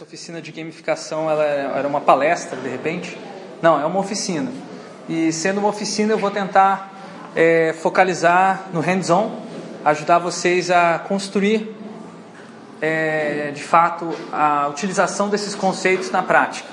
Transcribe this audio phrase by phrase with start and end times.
[0.00, 3.18] essa oficina de gamificação ela era uma palestra de repente.
[3.60, 4.50] Não, é uma oficina.
[5.06, 6.90] E sendo uma oficina, eu vou tentar
[7.36, 9.30] é, focalizar no hands-on,
[9.84, 11.76] ajudar vocês a construir
[12.80, 16.70] é, de fato a utilização desses conceitos na prática.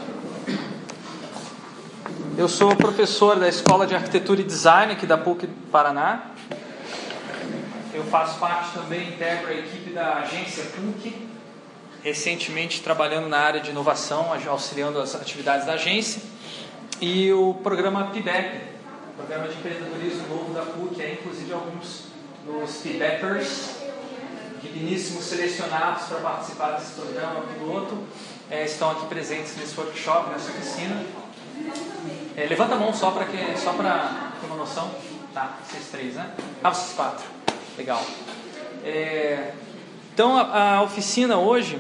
[2.38, 6.32] Eu sou professor da Escola de Arquitetura e Design aqui da PUC Paraná.
[7.94, 11.28] Eu faço parte também, integro a equipe da agência PUC,
[12.08, 16.22] recentemente trabalhando na área de inovação, auxiliando as atividades da agência.
[17.02, 18.62] E o programa PIBEP,
[19.18, 22.06] Programa de Empreendedorismo Novo da PUC, é inclusive alguns
[22.46, 23.76] dos PIBEPers,
[24.62, 27.98] digníssimos selecionados para participar desse programa piloto,
[28.50, 31.04] é, estão aqui presentes nesse workshop, nessa oficina.
[32.38, 34.90] É, levanta a mão só para que só para ter uma noção.
[35.34, 36.32] Tá, vocês três, né?
[36.64, 37.26] Ah, vocês quatro.
[37.78, 38.02] Legal.
[38.84, 39.52] É,
[40.14, 41.80] então a, a, oficina hoje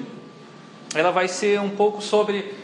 [0.97, 2.55] ela vai ser um pouco sobre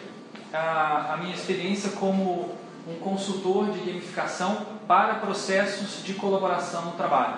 [0.54, 2.56] a, a minha experiência como
[2.88, 7.38] um consultor de gamificação para processos de colaboração no trabalho.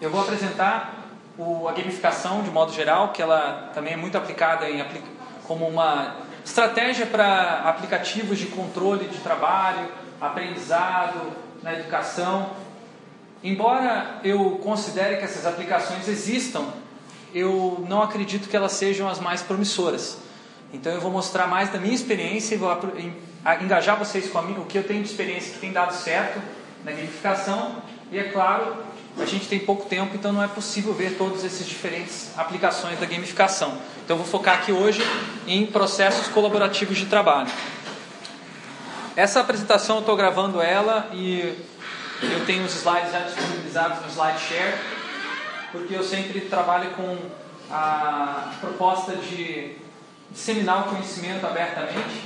[0.00, 0.94] Eu vou apresentar
[1.38, 4.84] o, a gamificação de modo geral, que ela também é muito aplicada em,
[5.46, 9.88] como uma estratégia para aplicativos de controle de trabalho,
[10.20, 12.50] aprendizado, na educação.
[13.42, 16.66] Embora eu considere que essas aplicações existam,
[17.34, 20.18] eu não acredito que elas sejam as mais promissoras.
[20.72, 22.70] Então eu vou mostrar mais da minha experiência e vou
[23.60, 26.40] engajar vocês com o que eu tenho de experiência que tem dado certo
[26.84, 27.82] na gamificação.
[28.12, 28.76] E é claro,
[29.18, 33.06] a gente tem pouco tempo, então não é possível ver todas essas diferentes aplicações da
[33.06, 33.76] gamificação.
[34.04, 35.00] Então eu vou focar aqui hoje
[35.46, 37.50] em processos colaborativos de trabalho.
[39.16, 41.56] Essa apresentação eu estou gravando ela e
[42.22, 44.74] eu tenho os slides já disponibilizados no SlideShare,
[45.74, 47.18] porque eu sempre trabalho com
[47.68, 49.74] a proposta de
[50.30, 52.22] disseminar o conhecimento abertamente.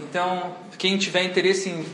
[0.00, 1.86] Então, quem tiver interesse em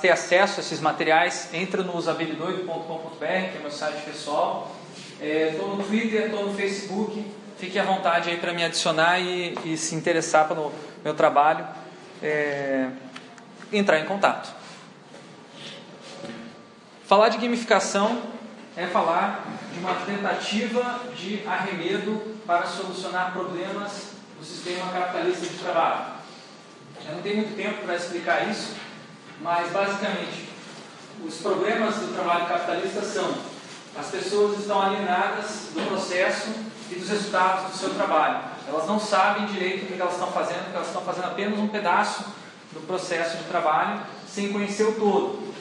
[0.00, 4.76] ter acesso a esses materiais, entra no usabilidoido.com.br, que é meu site pessoal.
[5.20, 7.24] Estou é, no Twitter, estou no Facebook.
[7.58, 11.66] Fique à vontade aí para me adicionar e, e, se interessar pelo meu trabalho,
[12.22, 12.88] é,
[13.72, 14.54] entrar em contato.
[17.06, 18.22] Falar de gamificação
[18.76, 19.44] é falar
[19.78, 26.14] uma tentativa de arremedo para solucionar problemas do sistema capitalista de trabalho.
[27.06, 28.74] Eu não tenho muito tempo para explicar isso,
[29.40, 30.48] mas basicamente
[31.24, 33.54] os problemas do trabalho capitalista são
[33.96, 36.48] as pessoas estão alienadas do processo
[36.90, 38.40] e dos resultados do seu trabalho.
[38.66, 41.68] Elas não sabem direito o que elas estão fazendo, porque elas estão fazendo apenas um
[41.68, 42.24] pedaço
[42.72, 45.53] do processo de trabalho sem conhecer o todo.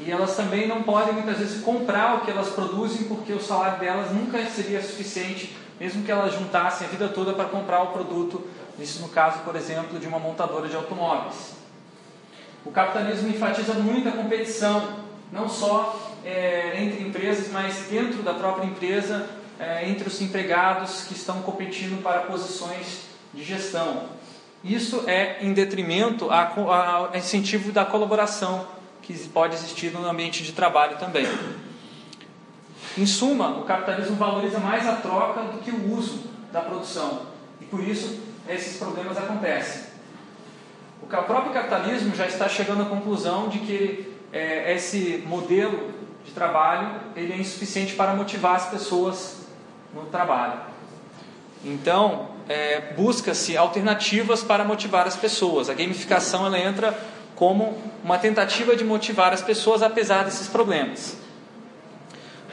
[0.00, 3.78] E elas também não podem muitas vezes comprar o que elas produzem porque o salário
[3.78, 8.46] delas nunca seria suficiente mesmo que elas juntassem a vida toda para comprar o produto,
[8.78, 11.54] isso no caso, por exemplo, de uma montadora de automóveis.
[12.66, 14.98] O capitalismo enfatiza muito a competição,
[15.32, 19.26] não só é, entre empresas, mas dentro da própria empresa,
[19.58, 24.02] é, entre os empregados que estão competindo para posições de gestão.
[24.62, 28.66] Isso é em detrimento ao incentivo da colaboração
[29.02, 31.26] que pode existir no ambiente de trabalho também.
[32.96, 37.22] Em suma, o capitalismo valoriza mais a troca do que o uso da produção.
[37.60, 39.90] E por isso esses problemas acontecem.
[41.02, 45.92] O próprio capitalismo já está chegando à conclusão de que é, esse modelo
[46.24, 49.46] de trabalho ele é insuficiente para motivar as pessoas
[49.94, 50.60] no trabalho.
[51.64, 55.68] Então, é, busca-se alternativas para motivar as pessoas.
[55.68, 56.98] A gamificação ela entra
[57.40, 61.18] como uma tentativa de motivar as pessoas apesar desses problemas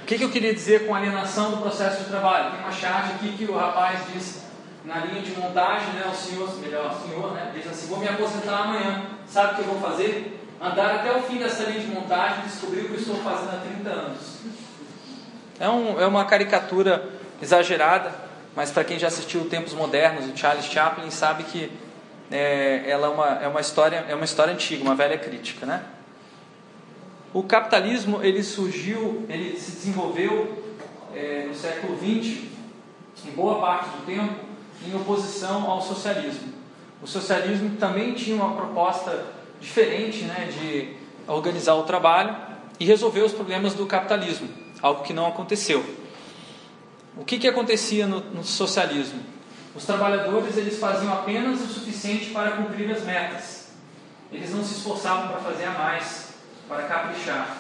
[0.08, 2.52] que, que eu queria dizer com alienação do processo de trabalho?
[2.52, 4.42] Tem uma charge aqui que o rapaz diz
[4.86, 8.08] na linha de montagem, né, o senhor, melhor, o senhor, né, diz assim, vou me
[8.08, 10.42] aposentar amanhã, sabe o que eu vou fazer?
[10.62, 13.60] Andar até o fim dessa linha de montagem e descobrir o que estou fazendo há
[13.60, 14.38] 30 anos.
[15.60, 17.04] É, um, é uma caricatura
[17.42, 18.16] exagerada,
[18.56, 21.70] mas para quem já assistiu Tempos Modernos, o Charles Chaplin sabe que
[22.32, 25.84] é, ela é uma, é uma história é uma história antiga, uma velha crítica, né?
[27.34, 30.76] O capitalismo ele surgiu, ele se desenvolveu
[31.14, 32.46] é, no século XX,
[33.26, 34.36] em boa parte do tempo,
[34.86, 36.54] em oposição ao socialismo.
[37.02, 39.26] O socialismo também tinha uma proposta
[39.60, 40.96] diferente né, de
[41.28, 42.36] organizar o trabalho
[42.80, 44.48] e resolver os problemas do capitalismo,
[44.82, 45.84] algo que não aconteceu.
[47.16, 49.20] O que, que acontecia no, no socialismo?
[49.76, 53.68] Os trabalhadores eles faziam apenas o suficiente para cumprir as metas.
[54.32, 56.34] Eles não se esforçavam para fazer a mais
[56.68, 57.58] para caprichar.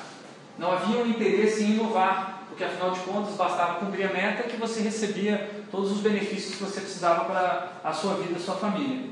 [0.58, 4.58] Não havia um interesse em inovar, porque afinal de contas bastava cumprir a meta que
[4.58, 9.12] você recebia todos os benefícios que você precisava para a sua vida, a sua família.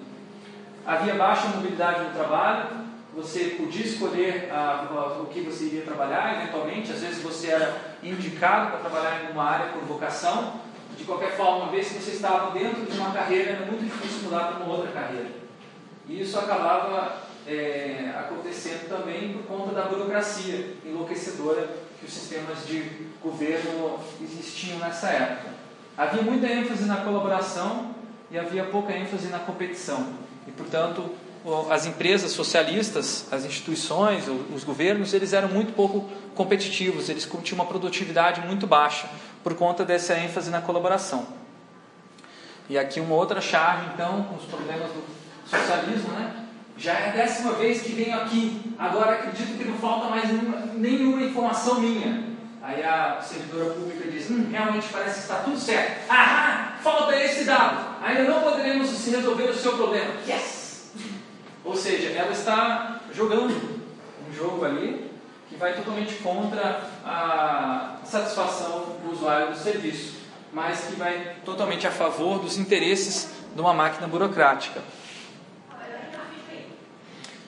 [0.86, 6.92] Havia baixa mobilidade no trabalho, você podia escolher ah, o que você iria trabalhar, eventualmente,
[6.92, 10.60] às vezes você era indicado para trabalhar em uma área por vocação.
[10.98, 14.24] De qualquer forma, uma vez que você estava dentro de uma carreira, era muito difícil
[14.24, 15.30] mudar para uma outra carreira.
[16.08, 21.68] E isso acabava é, acontecendo também por conta da burocracia enlouquecedora
[22.00, 25.50] que os sistemas de governo existiam nessa época.
[25.98, 27.96] Havia muita ênfase na colaboração
[28.30, 30.14] e havia pouca ênfase na competição.
[30.48, 31.10] E, portanto,
[31.70, 37.66] as empresas socialistas, as instituições, os governos, eles eram muito pouco competitivos, eles tinham uma
[37.66, 39.08] produtividade muito baixa
[39.46, 41.28] por conta dessa ênfase na colaboração.
[42.68, 45.04] E aqui uma outra charge, então, com os problemas do
[45.48, 46.46] socialismo, né?
[46.76, 50.58] Já é a décima vez que venho aqui, agora acredito que não falta mais nenhuma,
[50.74, 52.24] nenhuma informação minha.
[52.60, 56.10] Aí a servidora pública diz: hum, realmente parece que está tudo certo.
[56.10, 58.02] Ahá, falta esse dado.
[58.04, 60.12] Ainda não poderemos resolver o seu problema.
[60.28, 60.92] Yes!
[61.64, 63.54] Ou seja, ela está jogando
[64.28, 65.12] um jogo ali
[65.48, 70.16] que vai totalmente contra a satisfação do usuário do serviço,
[70.54, 74.82] mas que vai totalmente a favor dos interesses de uma máquina burocrática.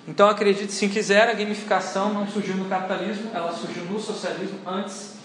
[0.08, 5.16] Então acredite se quiser, a gamificação não surgiu no capitalismo, ela surgiu no socialismo antes,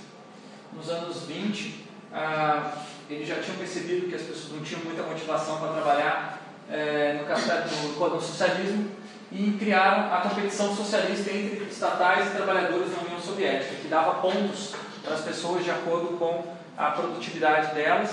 [0.73, 1.87] nos anos 20.
[2.13, 2.73] Ah,
[3.09, 6.41] eles já tinham percebido que as pessoas não tinham muita motivação para trabalhar
[6.71, 8.91] é, no, no, no socialismo
[9.31, 14.75] e criaram a competição socialista entre estatais e trabalhadores na União Soviética, que dava pontos
[15.11, 16.45] as pessoas de acordo com
[16.77, 18.11] a produtividade delas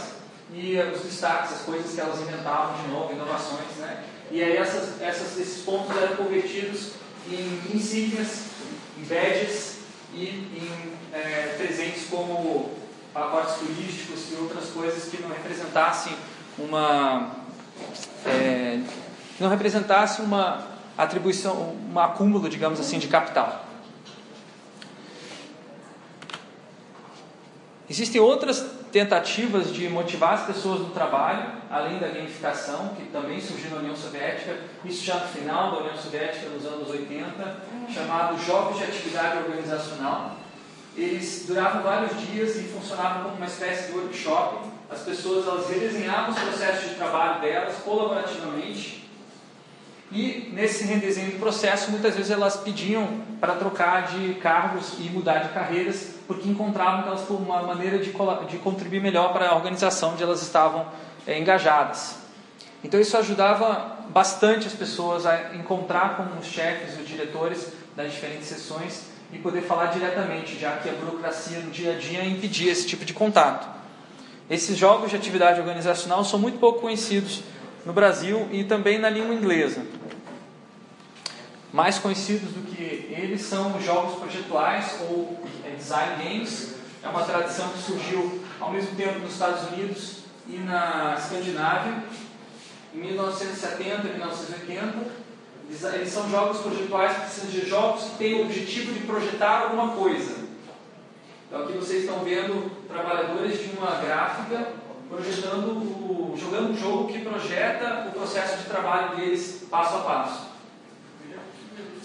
[0.53, 4.03] e os destaques, as coisas que elas inventavam de novo, inovações, né?
[4.31, 6.91] E aí essas, essas, esses pontos eram convertidos
[7.29, 8.45] em insígnias,
[8.97, 9.77] em badges
[10.13, 12.71] e em é, presentes como
[13.13, 16.13] pacotes turísticos e outras coisas que não representassem
[16.57, 17.31] uma
[18.25, 18.79] é,
[19.39, 23.68] não representasse uma atribuição, um acúmulo, digamos assim, de capital.
[27.89, 33.71] Existem outras tentativas de motivar as pessoas no trabalho, além da gamificação, que também surgiu
[33.71, 38.77] na União Soviética, isso já no final da União Soviética, nos anos 80, chamado Jogos
[38.77, 40.35] de Atividade Organizacional.
[40.95, 44.67] Eles duravam vários dias e funcionavam como uma espécie de workshop.
[44.89, 48.98] As pessoas elas redesenhavam os processos de trabalho delas colaborativamente
[50.11, 55.39] e nesse redesenho do processo, muitas vezes elas pediam para trocar de cargos e mudar
[55.39, 58.11] de carreiras, porque encontravam que elas uma maneira de,
[58.47, 60.87] de contribuir melhor para a organização onde elas estavam
[61.27, 62.17] é, engajadas.
[62.83, 68.11] Então isso ajudava bastante as pessoas a encontrar com os chefes e os diretores das
[68.11, 72.71] diferentes sessões e poder falar diretamente, já que a burocracia no dia a dia impedia
[72.71, 73.67] esse tipo de contato.
[74.49, 77.43] Esses jogos de atividade organizacional são muito pouco conhecidos
[77.85, 79.81] no Brasil e também na língua inglesa.
[81.71, 86.75] Mais conhecidos do que eles são os jogos projetuais ou é, design games.
[87.03, 92.03] É uma tradição que surgiu ao mesmo tempo nos Estados Unidos e na Escandinávia,
[92.93, 95.19] em 1970 e 1980.
[95.93, 99.95] Eles são jogos projetuais que precisam de jogos que têm o objetivo de projetar alguma
[99.95, 100.49] coisa.
[101.47, 104.67] Então aqui vocês estão vendo trabalhadores de uma gráfica
[105.09, 106.09] projetando
[106.39, 110.49] jogando um jogo que projeta o processo de trabalho deles passo a passo.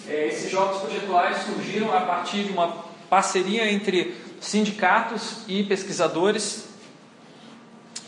[0.08, 6.68] É, esses jogos projetuais surgiram a partir de uma parceria entre sindicatos e pesquisadores,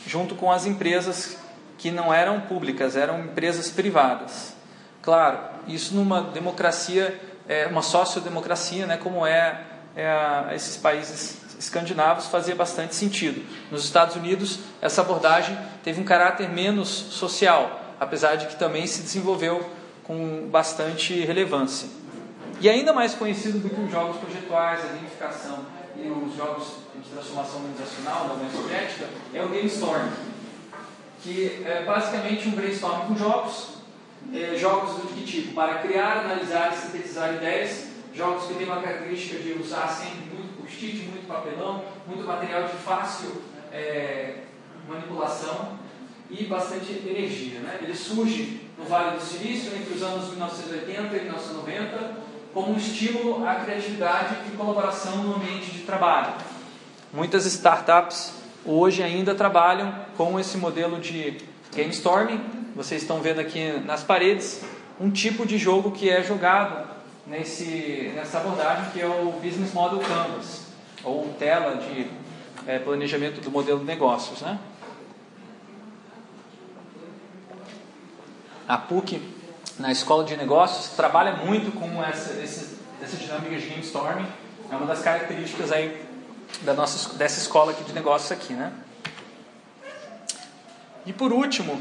[0.06, 1.38] junto com as empresas
[1.78, 4.54] que não eram públicas, eram empresas privadas.
[5.00, 9.62] Claro, isso numa democracia, é, uma sociodemocracia, né, como é,
[9.94, 13.42] é esses países escandinavos fazia bastante sentido.
[13.70, 19.02] Nos Estados Unidos, essa abordagem teve um caráter menos social, apesar de que também se
[19.02, 19.64] desenvolveu
[20.04, 21.88] com bastante relevância.
[22.60, 25.58] E ainda mais conhecido do que os jogos projetuais, a gamificação
[25.96, 30.08] e os jogos de transformação organizacional da União Soviética é o Game Storm,
[31.22, 33.76] que é basicamente um brainstorm com jogos,
[34.32, 35.54] é, jogos do que tipo?
[35.54, 40.36] Para criar, analisar e sintetizar ideias, jogos que têm uma característica de usar sempre
[40.66, 43.42] post-it, muito papelão, muito material de fácil
[43.73, 44.38] é,
[44.88, 45.78] manipulação
[46.28, 47.61] e bastante energia.
[47.61, 47.78] Né?
[47.82, 53.46] Ele surge no Vale do Silício entre os anos 1980 e 1990 como um estímulo
[53.46, 56.35] à criatividade e colaboração no ambiente de trabalho.
[57.12, 58.32] Muitas startups
[58.64, 61.38] hoje ainda trabalham com esse modelo de
[61.75, 62.40] game storming.
[62.75, 64.62] Vocês estão vendo aqui nas paredes
[64.99, 66.95] um tipo de jogo que é jogado
[67.26, 70.66] nesse, nessa abordagem que é o Business Model Canvas,
[71.02, 72.11] ou tela de
[72.66, 74.40] é, planejamento do modelo de negócios.
[74.40, 74.59] Né?
[78.68, 79.23] A PUC,
[79.78, 84.26] na Escola de Negócios, trabalha muito com essa, esse, essa dinâmica de brainstorming,
[84.71, 86.04] é uma das características aí
[86.62, 88.52] da nossa, dessa escola aqui de negócios aqui.
[88.52, 88.73] Né?
[91.04, 91.80] E por último,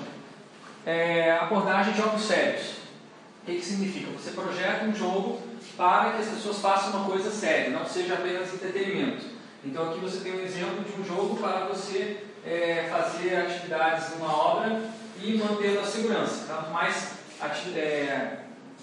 [0.86, 2.85] é, abordagem de jogos sérios.
[3.46, 4.10] O que, que significa?
[4.14, 5.40] Você projeta um jogo
[5.78, 9.24] para que as pessoas façam uma coisa séria, não seja apenas entretenimento.
[9.64, 14.36] Então aqui você tem um exemplo de um jogo para você é, fazer atividades numa
[14.36, 14.90] obra
[15.22, 16.48] e manter a segurança.
[16.48, 17.12] Quanto mais
[17.76, 18.38] é,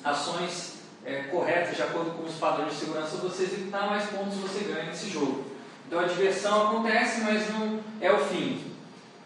[0.05, 4.61] ações é, corretas, de acordo com os padrões de segurança você executar, mais pontos você
[4.61, 5.45] ganha nesse jogo.
[5.89, 8.63] Então a diversão acontece, mas não é o fim.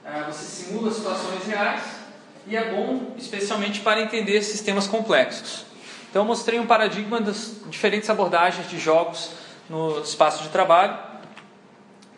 [0.03, 2.06] É, você simula situações reais
[2.47, 5.65] e é bom, especialmente para entender sistemas complexos.
[6.09, 9.31] Então eu mostrei um paradigma das diferentes abordagens de jogos
[9.69, 10.97] no espaço de trabalho.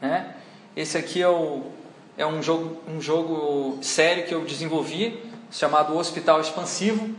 [0.01, 0.35] Né?
[0.77, 1.63] Esse aqui é, o,
[2.17, 5.21] é um, jogo, um jogo sério que eu desenvolvi,
[5.51, 7.15] chamado Hospital Expansivo.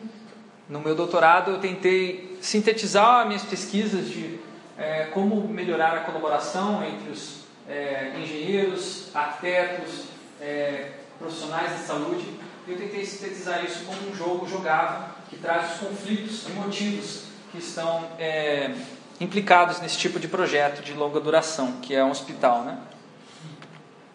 [0.70, 4.40] No meu doutorado eu tentei sintetizar minhas pesquisas de
[4.78, 10.06] é, como melhorar a colaboração entre os é, engenheiros, arquitetos,
[10.40, 12.26] é, profissionais de saúde.
[12.70, 17.58] Eu tentei sintetizar isso como um jogo jogável que traz os conflitos e motivos que
[17.58, 18.76] estão é,
[19.20, 22.62] implicados nesse tipo de projeto de longa duração, que é um hospital.
[22.64, 22.78] Né?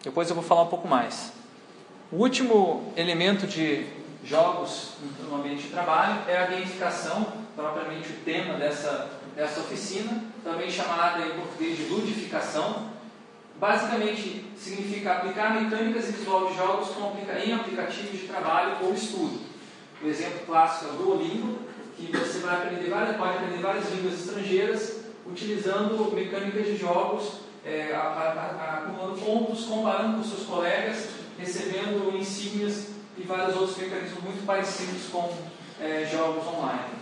[0.01, 1.33] Depois eu vou falar um pouco mais.
[2.09, 3.87] O último elemento de
[4.23, 10.71] jogos no ambiente de trabalho é a gamificação, propriamente o tema dessa, dessa oficina, também
[10.71, 12.89] chamada em português de ludificação.
[13.59, 16.89] Basicamente significa aplicar mecânicas e visual de jogos
[17.45, 19.39] em aplicativos de trabalho ou estudo.
[20.01, 21.59] O exemplo clássico é o Duolingo,
[21.95, 27.95] que você vai aprender várias, pode aprender várias línguas estrangeiras utilizando mecânicas de jogos, é,
[27.95, 31.07] acumulando pontos, comparando com seus colegas,
[31.39, 35.33] recebendo insígnias e vários outros mecanismos muito parecidos com
[35.81, 36.93] é, jogos online.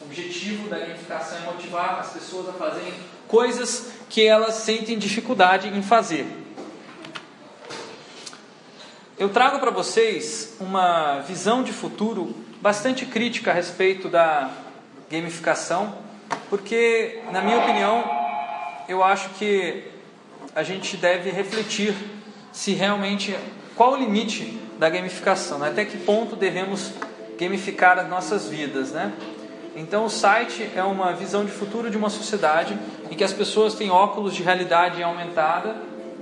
[0.00, 2.94] O objetivo da gamificação é motivar as pessoas a fazerem
[3.26, 6.26] coisas que elas sentem dificuldade em fazer.
[9.18, 14.50] Eu trago para vocês uma visão de futuro bastante crítica a respeito da
[15.10, 15.98] gamificação,
[16.48, 18.04] porque, na minha opinião,
[18.88, 19.84] eu acho que
[20.54, 21.94] a gente deve refletir
[22.52, 23.36] se realmente
[23.76, 25.68] qual o limite da gamificação, né?
[25.68, 26.92] até que ponto devemos
[27.38, 29.12] gamificar as nossas vidas, né?
[29.78, 32.76] Então o site é uma visão de futuro de uma sociedade
[33.08, 35.76] em que as pessoas têm óculos de realidade aumentada,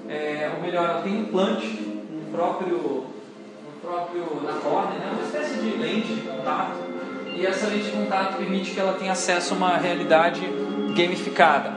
[0.09, 5.11] é, ou melhor, tem implante no próprio, no próprio na córnea, né?
[5.11, 6.77] uma espécie de lente de contato,
[7.35, 10.43] e essa lente de contato permite que ela tenha acesso a uma realidade
[10.95, 11.73] gamificada.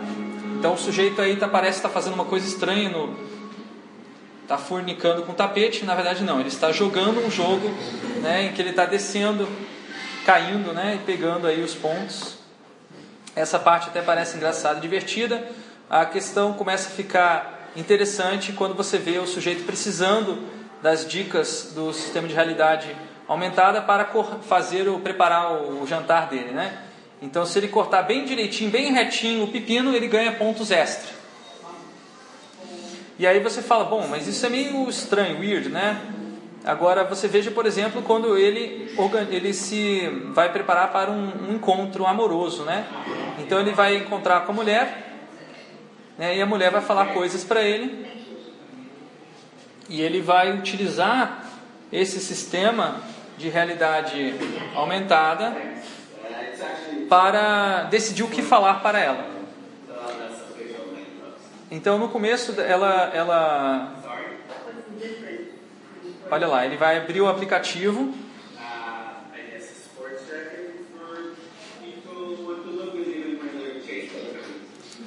[0.57, 3.15] Então o sujeito aí tá, parece estar tá fazendo uma coisa estranha no,
[4.43, 7.69] está fornicando com tapete, na verdade não, ele está jogando um jogo
[8.21, 9.47] né, em que ele está descendo,
[10.25, 12.37] caindo né, e pegando aí os pontos.
[13.35, 15.47] Essa parte até parece engraçada e divertida.
[15.89, 20.39] A questão começa a ficar interessante quando você vê o sujeito precisando
[20.81, 22.95] das dicas do sistema de realidade
[23.27, 24.09] aumentada para
[24.47, 26.83] fazer ou preparar o jantar dele, né?
[27.21, 31.19] Então, se ele cortar bem direitinho, bem retinho o pepino, ele ganha pontos extra.
[33.19, 36.01] E aí você fala, bom, mas isso é meio estranho, weird, né?
[36.69, 38.95] Agora você veja, por exemplo, quando ele,
[39.31, 42.85] ele se vai preparar para um, um encontro amoroso, né?
[43.39, 45.17] Então ele vai encontrar com a mulher,
[46.15, 46.37] né?
[46.37, 48.07] e a mulher vai falar coisas para ele,
[49.89, 51.45] e ele vai utilizar
[51.91, 53.01] esse sistema
[53.35, 54.35] de realidade
[54.75, 55.55] aumentada
[57.09, 59.25] para decidir o que falar para ela.
[61.71, 63.98] Então no começo ela, ela
[66.31, 68.13] olha lá, ele vai abrir o aplicativo.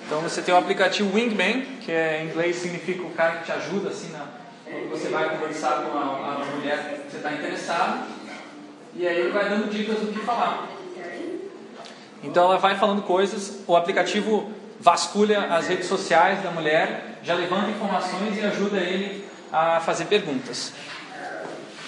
[0.05, 3.52] Então você tem o aplicativo Wingman, que é, em inglês significa o cara que te
[3.52, 4.26] ajuda assim na,
[4.64, 8.09] quando você vai conversar com a, a mulher que você está interessado.
[8.95, 10.69] E aí ele vai dando dicas do que falar.
[12.23, 17.71] Então ela vai falando coisas, o aplicativo vasculha as redes sociais da mulher, já levanta
[17.71, 20.73] informações e ajuda ele a fazer perguntas.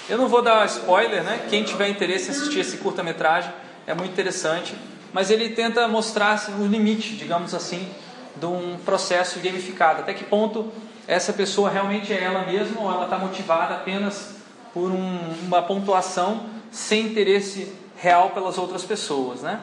[0.07, 1.47] Eu não vou dar spoiler, né?
[1.49, 3.51] Quem tiver interesse em assistir esse curta-metragem
[3.87, 4.77] é muito interessante,
[5.15, 7.89] mas ele tenta mostrar o limite, digamos assim,
[8.37, 10.03] de um processo gamificado.
[10.03, 10.71] Até que ponto
[11.09, 14.35] essa pessoa realmente é ela mesma ou ela está motivada apenas
[14.75, 19.59] por um, uma pontuação sem interesse real pelas outras pessoas, né?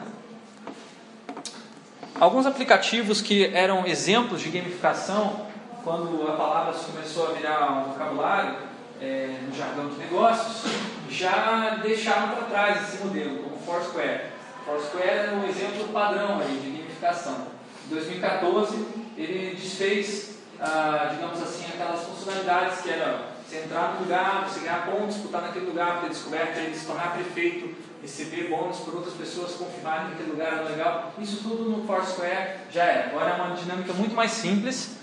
[2.18, 5.46] Alguns aplicativos que eram exemplos de gamificação,
[5.84, 8.71] quando a palavra começou a virar um vocabulário
[9.02, 10.72] é, no jargão de negócios,
[11.10, 14.26] já deixaram para trás esse modelo, como Foursquare.
[14.64, 17.48] Foursquare é um exemplo padrão aí de gamificação.
[17.86, 18.86] Em 2014,
[19.18, 24.86] ele desfez, ah, digamos assim, aquelas funcionalidades que era você entrar no lugar, você ganhar
[24.86, 29.14] pontos por estar naquele lugar, ter descoberto ele, se tornar prefeito, receber bônus por outras
[29.14, 31.12] pessoas confirmarem que aquele lugar era legal.
[31.18, 33.10] Isso tudo no Foursquare já era.
[33.10, 35.01] Agora é uma dinâmica muito mais simples.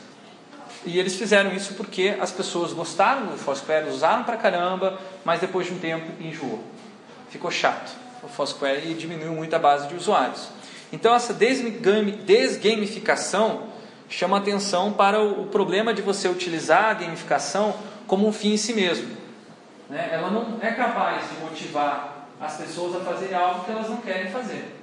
[0.86, 5.68] E eles fizeram isso porque as pessoas gostaram do Foursquare, usaram pra caramba, mas depois
[5.68, 6.64] de um tempo enjoou.
[7.30, 7.92] Ficou chato
[8.24, 10.50] o Foursquare e diminuiu muito a base de usuários.
[10.92, 13.68] Então essa desgamificação
[14.10, 17.76] chama atenção para o problema de você utilizar a gamificação
[18.08, 19.16] como um fim em si mesmo.
[19.90, 20.10] Né?
[20.12, 24.32] Ela não é capaz de motivar as pessoas a fazerem algo que elas não querem
[24.32, 24.76] fazer.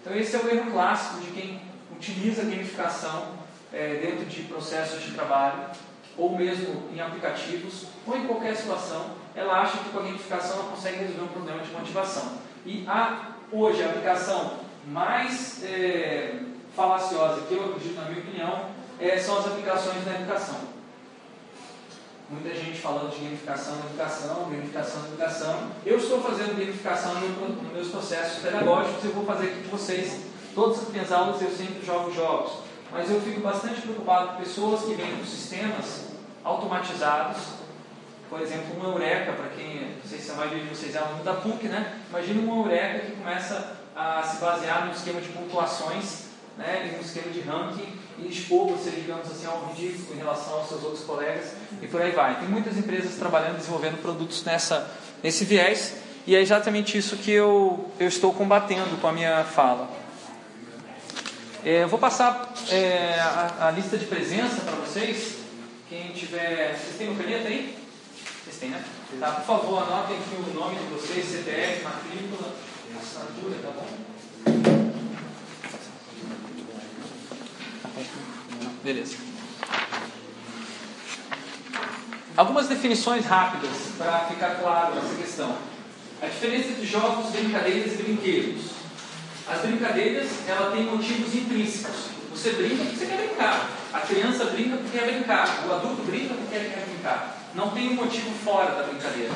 [0.00, 1.60] Então esse é o erro clássico de quem
[1.96, 3.39] utiliza a gamificação
[3.72, 5.70] é, dentro de processos de trabalho,
[6.16, 10.70] ou mesmo em aplicativos, ou em qualquer situação, ela acha que com a gamificação ela
[10.70, 12.32] consegue resolver um problema de motivação.
[12.66, 16.40] E a, hoje a aplicação mais é,
[16.74, 18.66] falaciosa, que eu acredito na minha opinião,
[18.98, 20.56] é, são as aplicações da educação.
[22.28, 25.70] Muita gente falando de gamificação na educação, gamificação na educação.
[25.84, 30.26] Eu estou fazendo gamificação nos meus processos pedagógicos eu vou fazer aqui com vocês.
[30.54, 32.69] Todas as minhas aulas eu sempre jogo jogos.
[32.92, 36.06] Mas eu fico bastante preocupado com pessoas que vêm com sistemas
[36.42, 37.38] automatizados.
[38.28, 41.24] Por exemplo, uma Eureka, para quem, não sei se a maioria de vocês é aluno
[41.24, 41.98] da PUC, né?
[42.08, 47.00] Imagina uma Eureka que começa a se basear no esquema de pontuações né, em um
[47.00, 51.04] esquema de ranking e expor você, digamos assim, ao ridículo em relação aos seus outros
[51.04, 52.38] colegas e por aí vai.
[52.38, 54.90] Tem muitas empresas trabalhando, desenvolvendo produtos nessa,
[55.22, 55.94] nesse viés
[56.26, 59.88] e é exatamente isso que eu, eu estou combatendo com a minha fala.
[61.62, 65.40] É, eu vou passar é, a, a, lista de presença para vocês.
[65.90, 66.74] Quem tiver.
[66.74, 67.76] Vocês têm uma caneta aí?
[68.42, 68.82] Vocês têm, né?
[69.18, 72.54] Tá, por favor, anotem aqui o nome de vocês, CPF, matrícula,
[72.98, 73.86] assinatura, tá bom?
[78.82, 79.16] Beleza.
[82.36, 85.58] Algumas definições rápidas para ficar claro essa questão.
[86.22, 88.79] A diferença entre jogos, brincadeiras e brinquedos.
[89.50, 92.10] As brincadeiras, ela tem motivos intrínsecos.
[92.30, 93.68] Você brinca porque você quer brincar.
[93.92, 95.66] A criança brinca porque quer brincar.
[95.66, 97.50] O adulto brinca porque quer brincar.
[97.54, 99.32] Não tem um motivo fora da brincadeira.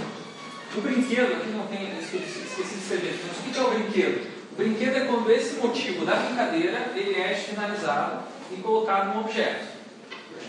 [0.76, 4.30] O brinquedo, aqui não tem, esqueci de escrever, mas o que é o brinquedo?
[4.52, 8.22] O brinquedo é quando esse motivo da brincadeira ele é externalizado
[8.52, 9.66] e colocado num objeto.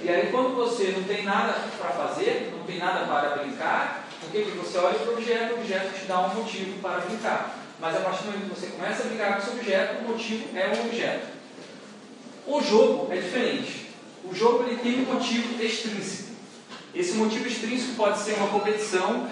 [0.03, 4.29] E aí quando você não tem nada para fazer, não tem nada para brincar, o
[4.29, 7.64] que você olha para o objeto, o objeto te dá um motivo para brincar.
[7.79, 10.57] Mas a partir do momento que você começa a brincar com esse objeto, o motivo
[10.57, 11.27] é o objeto.
[12.47, 13.89] O jogo é diferente.
[14.23, 16.35] O jogo ele tem um motivo extrínseco.
[16.93, 19.27] Esse motivo extrínseco pode ser uma competição,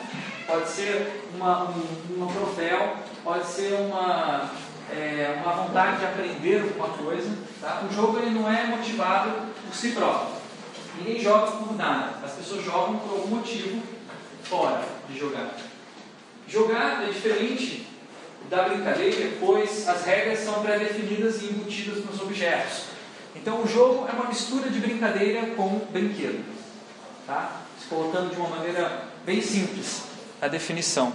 [0.45, 1.85] pode ser uma, um,
[2.17, 4.51] uma troféu, pode ser uma,
[4.91, 7.29] é, uma vontade de aprender alguma coisa.
[7.61, 7.85] Tá?
[7.89, 9.31] O jogo ele não é motivado
[9.65, 10.35] por si próprio.
[10.97, 12.19] Ninguém joga por nada.
[12.23, 13.81] As pessoas jogam por algum motivo
[14.43, 15.55] fora de jogar.
[16.47, 17.87] Jogar é diferente
[18.53, 22.83] da brincadeira, pois as regras são pré-definidas e embutidas nos objetos.
[23.35, 26.45] Então o jogo é uma mistura de brincadeira com brinquedo.
[27.25, 27.61] Tá?
[27.89, 30.03] Colocando de uma maneira bem simples
[30.39, 31.13] a definição.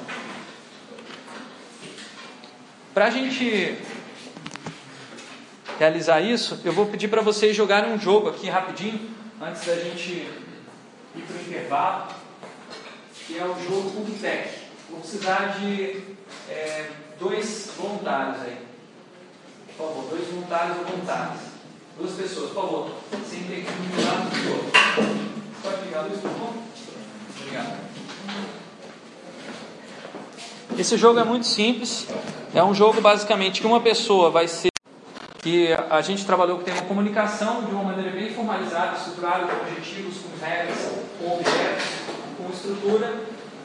[2.92, 3.78] Para a gente
[5.78, 10.10] realizar isso, eu vou pedir para vocês jogarem um jogo aqui rapidinho, antes da gente
[10.10, 12.14] ir para o intervalo,
[13.26, 14.48] que é o jogo Cubitec.
[14.90, 16.02] Vou precisar de
[16.48, 18.58] é, dois voluntários aí.
[19.76, 21.40] Por favor, dois voluntários ou voluntárias.
[21.98, 22.90] Duas pessoas, por favor.
[23.28, 24.70] Sempre aqui no lado do outro.
[25.62, 26.54] Pode ligar a luz, por favor?
[27.40, 27.78] Obrigado.
[30.78, 32.06] Esse jogo é muito simples.
[32.54, 34.68] É um jogo basicamente que uma pessoa vai ser
[35.40, 40.18] que a gente trabalhou com uma comunicação de uma maneira bem formalizada, estruturada, com objetivos,
[40.18, 40.76] com regras,
[41.18, 41.84] com objetos,
[42.36, 43.20] com estrutura,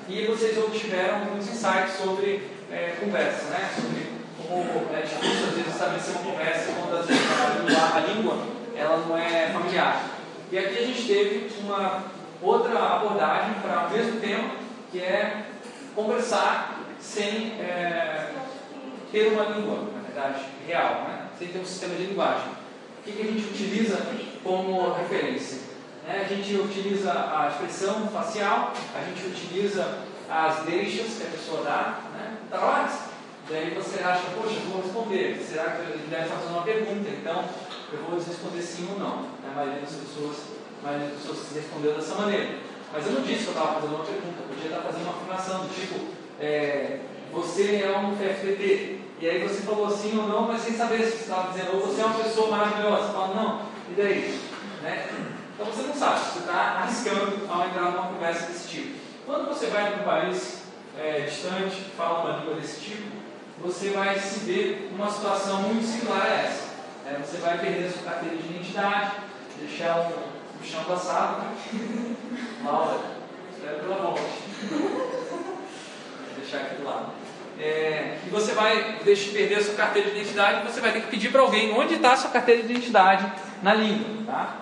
[0.08, 3.70] e vocês obtiveram alguns insights sobre é, conversa, né?
[3.76, 4.14] sobre
[4.48, 8.38] como é difícil às vezes estabelecer uma conversa quando a, língua, a língua
[8.76, 10.10] ela não é familiar.
[10.52, 12.04] E aqui a gente teve uma
[12.42, 14.52] outra abordagem para o mesmo tema,
[14.92, 15.44] que é
[15.96, 18.32] conversar sem é,
[19.12, 21.28] ter uma língua, na verdade, real, né?
[21.38, 22.48] sem ter um sistema de linguagem.
[23.00, 23.98] O que, que a gente utiliza
[24.44, 25.60] como referência?
[26.08, 26.26] Né?
[26.26, 32.00] A gente utiliza a expressão facial, a gente utiliza as deixas que a pessoa dá,
[32.14, 32.33] né?
[32.54, 32.88] Tá
[33.50, 35.44] Daí você acha, poxa, vou responder.
[35.44, 37.10] Será que ele deve fazer uma pergunta?
[37.10, 37.44] Então,
[37.92, 39.26] eu vou responder sim ou não.
[39.44, 40.38] A maioria das pessoas,
[40.84, 42.60] maioria das pessoas respondeu dessa maneira.
[42.94, 45.14] Mas eu não disse que eu estava fazendo uma pergunta, eu podia estar fazendo uma
[45.14, 46.06] afirmação do tipo,
[46.40, 47.00] é,
[47.34, 49.00] você é um FFPT.
[49.20, 51.88] E aí você falou sim ou não, mas sem saber se você estava dizendo, ou
[51.88, 53.08] você é uma pessoa maravilhosa.
[53.08, 54.40] Você fala, não, e daí?
[54.84, 55.10] Né?
[55.56, 59.00] Então você não sabe, você está arriscando ao entrar numa conversa desse tipo.
[59.26, 60.63] Quando você vai para um país
[60.98, 63.24] é, distante, fala uma língua desse tipo,
[63.62, 66.74] você vai se ver numa situação muito similar a essa.
[67.06, 69.12] É, você vai perder a sua carteira de identidade,
[69.60, 71.44] deixar o, o chão passado.
[72.64, 73.00] Laura,
[73.52, 74.22] espero que ela volte.
[74.70, 77.12] Vou deixar aqui do lado.
[77.60, 81.08] É, e você vai deixar, perder a sua carteira de identidade, você vai ter que
[81.08, 84.56] pedir para alguém onde está a sua carteira de identidade na língua, tá?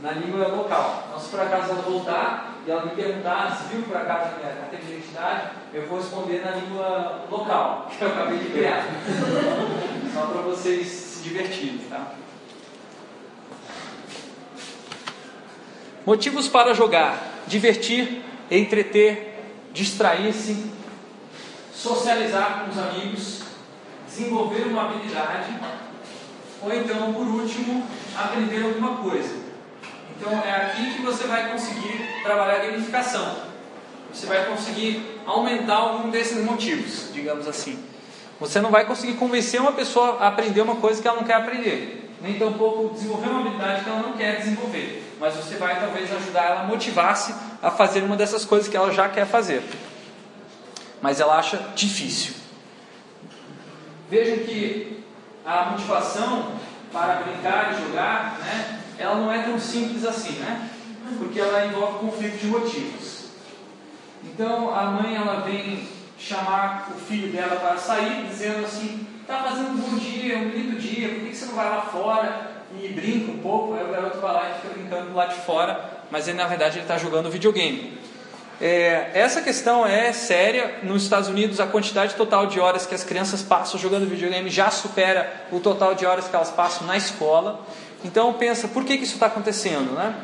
[0.00, 1.04] Na língua local.
[1.08, 4.38] Então, se por acaso ela voltar e ela me perguntar se viu por acaso a
[4.38, 8.84] minha carteira de identidade, eu vou responder na língua local, que eu acabei de criar.
[10.12, 12.14] Só para vocês se divertirem, tá?
[16.04, 19.42] Motivos para jogar: divertir, entreter,
[19.72, 20.70] distrair-se,
[21.72, 23.42] socializar com os amigos,
[24.06, 25.56] desenvolver uma habilidade,
[26.62, 29.49] ou então, por último, aprender alguma coisa.
[30.20, 33.36] Então é aqui que você vai conseguir trabalhar a gamificação.
[34.12, 37.82] Você vai conseguir aumentar algum desses motivos, digamos assim.
[38.38, 41.34] Você não vai conseguir convencer uma pessoa a aprender uma coisa que ela não quer
[41.34, 45.16] aprender, nem tampouco desenvolver uma habilidade que ela não quer desenvolver.
[45.18, 48.92] Mas você vai talvez ajudar ela a motivar-se a fazer uma dessas coisas que ela
[48.92, 49.62] já quer fazer.
[51.00, 52.34] Mas ela acha difícil.
[54.10, 55.02] Vejam que
[55.46, 56.52] a motivação
[56.92, 60.68] para brincar e jogar, né, ela não é tão simples assim, né?
[61.18, 63.24] Porque ela envolve conflito de motivos.
[64.22, 69.70] Então a mãe ela vem chamar o filho dela para sair, dizendo assim: está fazendo
[69.70, 73.32] um bom dia, um lindo dia, por que você não vai lá fora e brinca
[73.32, 73.74] um pouco?
[73.74, 76.76] Aí o garoto vai lá e fica brincando lá de fora, mas ele na verdade
[76.76, 77.98] ele está jogando videogame.
[78.60, 80.80] É, essa questão é séria.
[80.82, 84.70] Nos Estados Unidos, a quantidade total de horas que as crianças passam jogando videogame já
[84.70, 87.64] supera o total de horas que elas passam na escola.
[88.04, 89.92] Então pensa, por que, que isso está acontecendo?
[89.92, 90.14] Né?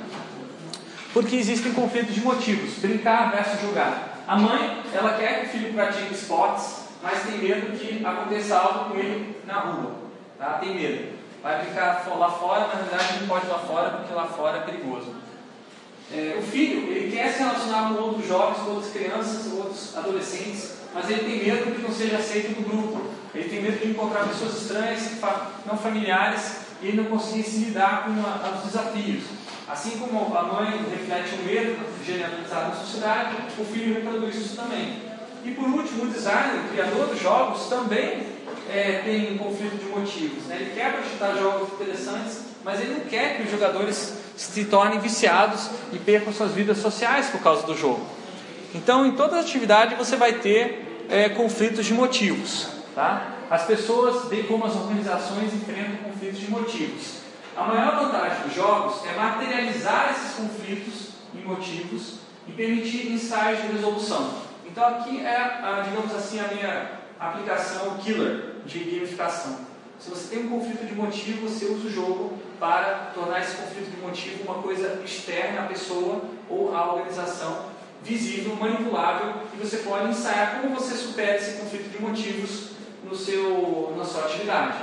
[1.13, 4.23] Porque existem conflitos de motivos, brincar versus jogar.
[4.27, 8.91] A mãe, ela quer que o filho pratique esportes, mas tem medo que aconteça algo
[8.91, 9.93] com ele na rua.
[10.39, 10.55] Tá?
[10.55, 11.17] Tem medo.
[11.43, 14.59] Vai brincar lá fora, mas na verdade não pode ir lá fora porque lá fora
[14.59, 15.15] é perigoso.
[16.13, 20.77] É, o filho, ele quer se relacionar com outros jovens, com outras crianças, outros adolescentes,
[20.95, 23.11] mas ele tem medo que não seja aceito no grupo.
[23.35, 25.11] Ele tem medo de encontrar pessoas estranhas,
[25.67, 29.25] não familiares, e não conseguir se lidar com a, os desafios.
[29.69, 35.03] Assim como a mãe reflete o medo generalizado na sociedade, o filho reproduz isso também.
[35.45, 38.27] E por último, o designer, o criador dos jogos, também
[38.73, 40.45] é, tem um conflito de motivos.
[40.45, 40.59] Né?
[40.61, 45.71] Ele quer projetar jogos interessantes, mas ele não quer que os jogadores se tornem viciados
[45.93, 48.05] e percam suas vidas sociais por causa do jogo.
[48.75, 52.69] Então, em toda atividade você vai ter é, conflitos de motivos.
[52.95, 53.36] Tá?
[53.49, 57.19] As pessoas, bem como as organizações, enfrentam conflitos de motivos.
[57.57, 62.15] A maior vantagem dos jogos é materializar esses conflitos e motivos
[62.49, 64.35] e permitir ensaios de resolução.
[64.67, 69.61] Então, aqui é, a, digamos assim, a minha aplicação killer de gamificação.
[70.01, 73.91] Se você tem um conflito de motivo, você usa o jogo para tornar esse conflito
[73.91, 77.67] de motivo uma coisa externa à pessoa ou à organização,
[78.03, 82.76] visível, manipulável, e você pode ensaiar como você supera esse conflito de motivos
[83.09, 84.79] no seu, na sua atividade.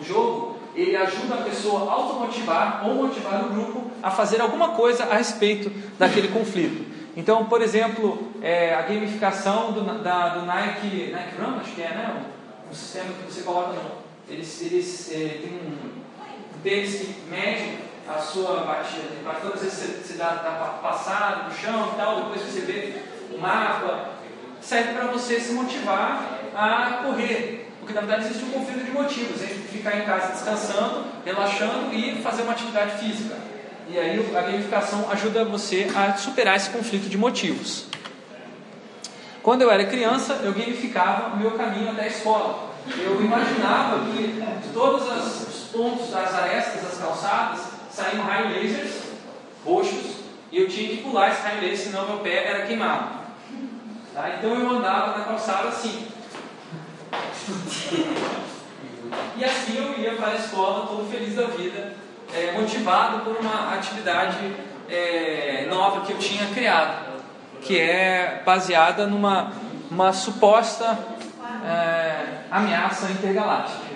[0.00, 4.70] O jogo ele ajuda a pessoa a automotivar ou motivar o grupo a fazer alguma
[4.70, 6.90] coisa a respeito daquele conflito.
[7.16, 11.88] Então, por exemplo, é, a gamificação do, da, do Nike, Nike Run, acho que é,
[11.88, 12.24] né?
[12.70, 14.02] Um, sistema que você coloca no.
[14.30, 16.02] Eles, eles é, tem um,
[16.62, 19.08] tênis que mede a sua batida.
[19.42, 24.12] Todas as vezes você, dá passado no chão e tal, depois você vê o mapa.
[24.60, 27.70] Serve para você se motivar a correr.
[27.78, 32.22] Porque na verdade existe um conflito de motivos entre ficar em casa descansando, relaxando e
[32.22, 33.36] fazer uma atividade física.
[33.88, 37.86] E aí a gamificação ajuda você a superar esse conflito de motivos.
[39.42, 42.70] Quando eu era criança, eu gamificava o meu caminho até a escola.
[42.96, 47.60] Eu imaginava que de todos os pontos das arestas das calçadas
[47.90, 49.02] saíam raio lasers
[49.64, 53.22] roxos e eu tinha que pular esse raio laser, senão meu pé era queimado.
[54.14, 54.36] Tá?
[54.38, 56.06] Então eu andava na calçada assim,
[59.36, 61.92] e assim eu ia para a escola todo feliz da vida,
[62.34, 64.38] é, motivado por uma atividade
[64.88, 67.20] é, nova que eu tinha criado,
[67.60, 69.52] que é baseada numa
[69.90, 70.98] uma suposta
[71.64, 73.92] é, ameaça intergaláctica.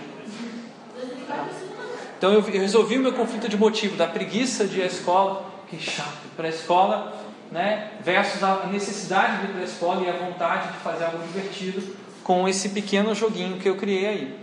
[2.18, 5.78] Então eu resolvi o meu conflito de motivo da preguiça de ir à escola, que
[5.78, 7.14] chato, para a escola,
[7.50, 11.18] né, versus a necessidade de ir para a escola e a vontade de fazer algo
[11.26, 14.36] divertido com esse pequeno joguinho que eu criei aí.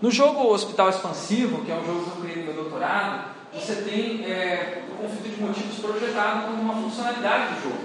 [0.00, 3.74] No jogo Hospital Expansivo, que é um jogo que eu criei no meu doutorado, você
[3.82, 7.82] tem é, o conflito de motivos projetado como uma funcionalidade do jogo.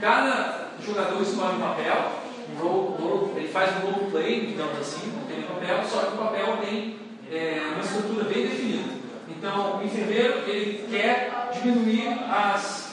[0.00, 2.12] Cada jogador escolhe um papel,
[2.50, 6.56] um role, ele faz um role play, digamos assim, tem papel, só que o papel
[6.62, 6.96] tem
[7.30, 8.94] é, uma estrutura bem definida.
[9.28, 12.90] Então, o enfermeiro ele quer diminuir as,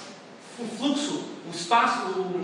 [0.60, 2.42] o fluxo, o espaço, o,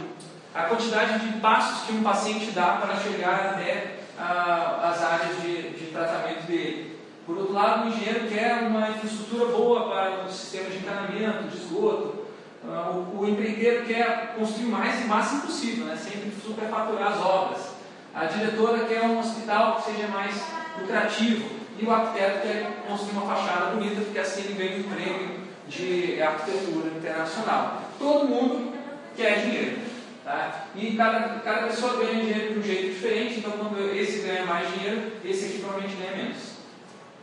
[0.53, 5.69] a quantidade de passos que um paciente dá para chegar até a, as áreas de,
[5.71, 6.99] de tratamento dele.
[7.25, 11.57] Por outro lado, o engenheiro quer uma infraestrutura boa para o sistema de encanamento, de
[11.57, 12.23] esgoto.
[12.63, 15.95] Uh, o, o, empreiteiro quer construir mais e máximo possível, né?
[15.95, 17.73] sempre superfaturar as obras.
[18.13, 20.35] A diretora quer um hospital que seja mais
[20.79, 21.63] lucrativo.
[21.79, 26.21] E o arquiteto quer construir uma fachada bonita, porque assim ele ganha um prêmio de
[26.21, 27.81] arquitetura internacional.
[27.97, 28.73] Todo mundo
[29.15, 29.82] quer dinheiro.
[30.23, 30.67] Tá?
[30.73, 34.73] E cada, cada pessoa ganha dinheiro de um jeito diferente, então quando esse ganha mais
[34.73, 36.37] dinheiro, esse aqui provavelmente ganha menos.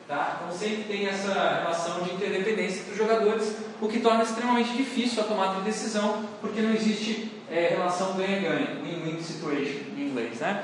[0.07, 0.41] Tá?
[0.43, 5.23] Então sempre tem essa relação de interdependência entre os jogadores, o que torna extremamente difícil
[5.23, 10.39] a tomada de decisão, porque não existe é, relação ganha-ganha, win-win situation em inglês.
[10.39, 10.63] Né?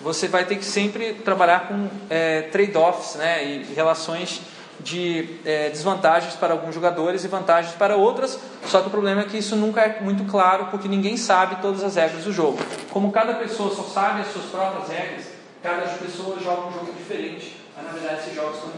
[0.00, 3.44] Você vai ter que sempre trabalhar com é, trade-offs né?
[3.44, 4.42] e relações
[4.80, 9.24] de é, desvantagens para alguns jogadores e vantagens para outras, só que o problema é
[9.24, 12.58] que isso nunca é muito claro, porque ninguém sabe todas as regras do jogo.
[12.90, 15.26] Como cada pessoa só sabe as suas próprias regras,
[15.62, 18.70] cada pessoa joga um jogo diferente, mas na verdade esses jogos estão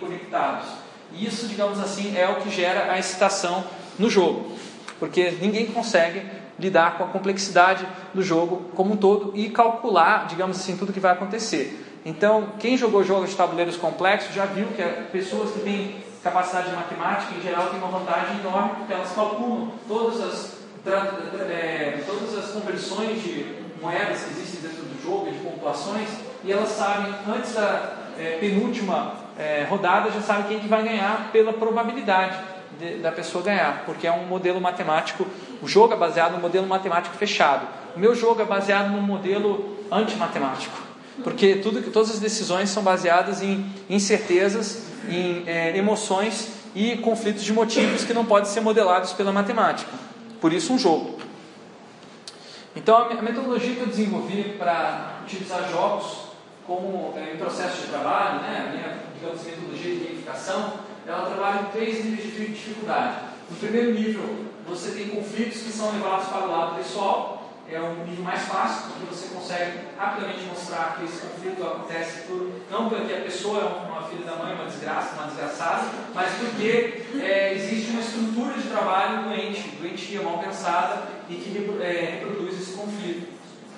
[0.00, 0.68] conectados.
[1.12, 3.64] E isso, digamos assim, é o que gera a excitação
[3.98, 4.52] no jogo,
[4.98, 6.22] porque ninguém consegue
[6.58, 11.00] lidar com a complexidade do jogo como um todo e calcular, digamos assim, tudo que
[11.00, 11.87] vai acontecer.
[12.08, 16.74] Então, quem jogou jogos de tabuleiros complexos já viu que pessoas que têm capacidade de
[16.74, 22.50] matemática, em geral, têm uma vantagem enorme, porque elas calculam todas as, é, todas as
[22.52, 26.08] conversões de moedas que existem dentro do jogo, de pontuações,
[26.42, 31.28] e elas sabem, antes da é, penúltima é, rodada, já sabem quem que vai ganhar
[31.30, 32.38] pela probabilidade
[32.80, 35.26] de, da pessoa ganhar, porque é um modelo matemático,
[35.60, 37.68] o jogo é baseado no modelo matemático fechado.
[37.94, 40.87] O meu jogo é baseado no modelo antimatemático
[41.22, 47.52] porque tudo, todas as decisões são baseadas em incertezas, em é, emoções e conflitos de
[47.52, 49.90] motivos que não podem ser modelados pela matemática.
[50.40, 51.18] Por isso, um jogo.
[52.76, 56.28] Então, a metodologia que eu desenvolvi para utilizar jogos
[56.66, 60.74] como é, em processo de trabalho, né, a minha digamos, metodologia de gamificação,
[61.06, 63.16] ela trabalha em três níveis de dificuldade.
[63.50, 67.37] No primeiro nível, você tem conflitos que são levados para o lado pessoal,
[67.70, 72.50] é um nível mais fácil, porque você consegue rapidamente mostrar que esse conflito acontece por,
[72.70, 77.02] não porque a pessoa é uma filha da mãe, uma desgraça, uma desgraçada, mas porque
[77.20, 82.72] é, existe uma estrutura de trabalho doente, doentia, mal pensada e que é, reproduz esse
[82.72, 83.28] conflito.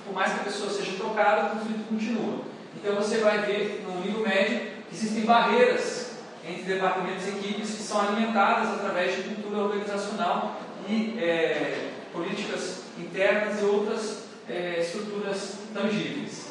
[0.04, 2.44] Por mais que a pessoa seja trocada, o conflito continua.
[2.76, 6.10] Então você vai ver no nível médio que existem barreiras
[6.48, 13.60] entre departamentos e equipes que são alimentadas através de cultura organizacional e é, políticas internas
[13.60, 16.50] e outras é, estruturas tangíveis.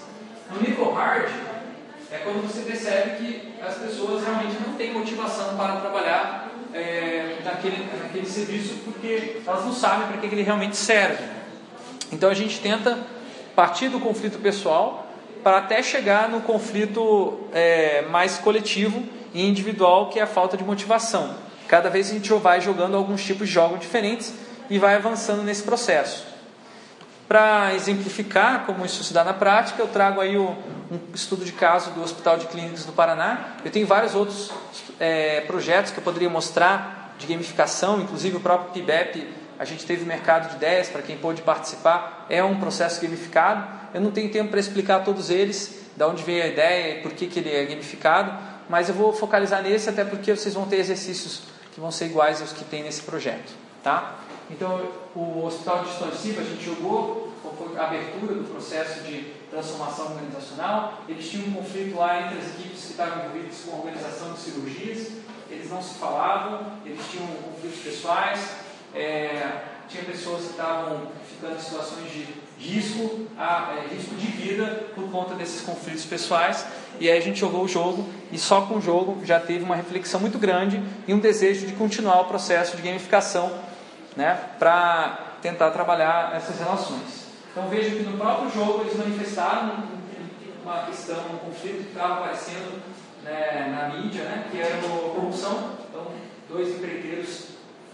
[0.51, 1.29] No nível hard,
[2.11, 7.87] é quando você percebe que as pessoas realmente não têm motivação para trabalhar é, naquele,
[8.01, 11.23] naquele serviço porque elas não sabem para que ele realmente serve.
[12.11, 12.97] Então a gente tenta
[13.55, 15.07] partir do conflito pessoal
[15.43, 20.63] para até chegar no conflito é, mais coletivo e individual, que é a falta de
[20.63, 21.35] motivação.
[21.67, 24.33] Cada vez a gente vai jogando alguns tipos de jogos diferentes
[24.69, 26.25] e vai avançando nesse processo.
[27.27, 30.55] Para exemplificar como isso se dá na prática, eu trago aí um
[31.13, 33.55] estudo de caso do Hospital de Clínicas do Paraná.
[33.63, 34.51] Eu tenho vários outros
[34.99, 39.27] é, projetos que eu poderia mostrar de gamificação, inclusive o próprio PIBEP,
[39.59, 43.67] a gente teve mercado de ideias para quem pôde participar, é um processo gamificado.
[43.93, 47.11] Eu não tenho tempo para explicar todos eles, de onde veio a ideia e por
[47.11, 48.31] que, que ele é gamificado,
[48.69, 51.41] mas eu vou focalizar nesse até porque vocês vão ter exercícios
[51.73, 53.51] que vão ser iguais aos que tem nesse projeto.
[53.83, 54.15] Tá?
[54.49, 54.81] Então,
[55.15, 61.01] o Hospital de Expansiva, a gente jogou, foi a abertura do processo de transformação organizacional.
[61.07, 64.39] Eles tinham um conflito lá entre as equipes que estavam envolvidas com a organização de
[64.39, 65.07] cirurgias.
[65.49, 68.55] Eles não se falavam, eles tinham conflitos pessoais,
[68.93, 72.27] é, tinha pessoas que estavam ficando em situações de
[72.59, 76.65] risco, a, é, risco de vida por conta desses conflitos pessoais.
[76.99, 79.75] E aí a gente jogou o jogo e só com o jogo já teve uma
[79.75, 83.51] reflexão muito grande e um desejo de continuar o processo de gamificação
[84.15, 87.27] né, para tentar trabalhar essas relações.
[87.51, 89.83] Então veja que no próprio jogo eles manifestaram
[90.63, 92.81] uma questão, um conflito que estava aparecendo
[93.23, 95.71] né, na mídia, né, que era a corrupção.
[95.89, 96.07] Então,
[96.49, 97.49] dois empreiteiros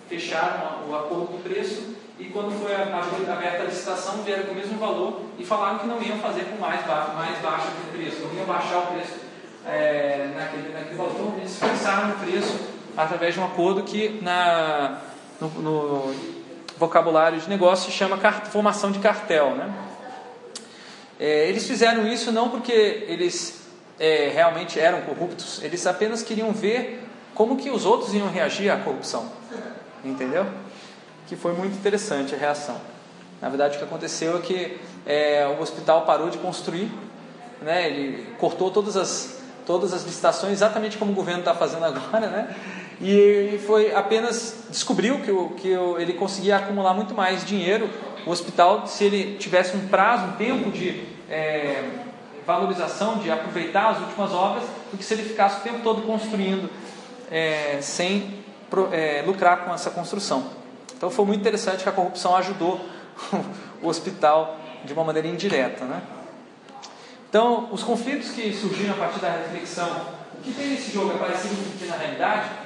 [0.09, 4.77] fecharam o acordo do preço e quando foi aberta a licitação vieram com o mesmo
[4.77, 8.21] valor e falaram que não iam fazer com mais, ba mais baixo que o preço,
[8.21, 9.19] não iam baixar o preço
[9.65, 11.11] é, naquele, naquele valor.
[11.15, 12.59] Então eles fixaram o preço
[12.95, 15.01] através de um acordo que na,
[15.39, 16.15] no, no
[16.77, 19.55] vocabulário de negócio se chama formação de cartel.
[19.55, 19.73] Né?
[21.19, 23.61] É, eles fizeram isso não porque eles
[23.99, 28.77] é, realmente eram corruptos, eles apenas queriam ver como que os outros iam reagir à
[28.77, 29.29] corrupção.
[30.03, 30.45] Entendeu?
[31.27, 32.79] Que foi muito interessante a reação.
[33.41, 36.91] Na verdade, o que aconteceu é que é, o hospital parou de construir,
[37.61, 37.87] né?
[37.87, 42.55] ele cortou todas as, todas as licitações, exatamente como o governo está fazendo agora, né?
[43.01, 47.89] E foi apenas descobriu que, o, que o, ele conseguia acumular muito mais dinheiro.
[48.25, 51.83] O hospital, se ele tivesse um prazo, um tempo de é,
[52.45, 56.69] valorização, de aproveitar as últimas obras, do que se ele ficasse o tempo todo construindo
[57.29, 58.43] é, sem
[58.91, 60.49] é, lucrar com essa construção.
[60.95, 62.79] Então foi muito interessante que a corrupção ajudou
[63.81, 65.83] o hospital de uma maneira indireta.
[65.85, 66.01] Né?
[67.29, 69.89] Então, os conflitos que surgiram a partir da reflexão,
[70.37, 72.64] o que tem nesse jogo é parecido com o que na realidade?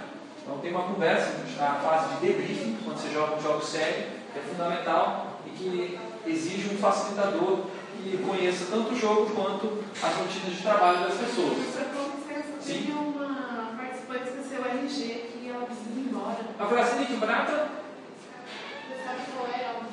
[0.49, 4.39] Então tem uma conversa, a fase de debriefing, quando você joga um jogo sério, que
[4.39, 7.67] é fundamental e que exige um facilitador
[8.01, 11.55] que conheça tanto o jogo quanto as rotinas de trabalho das pessoas.
[12.59, 12.91] Sim.
[12.91, 16.39] Uma participante do seu RG que ela precisa ir embora.
[16.59, 17.69] A Francine que brata?
[18.87, 19.85] Você sabe qual é ela?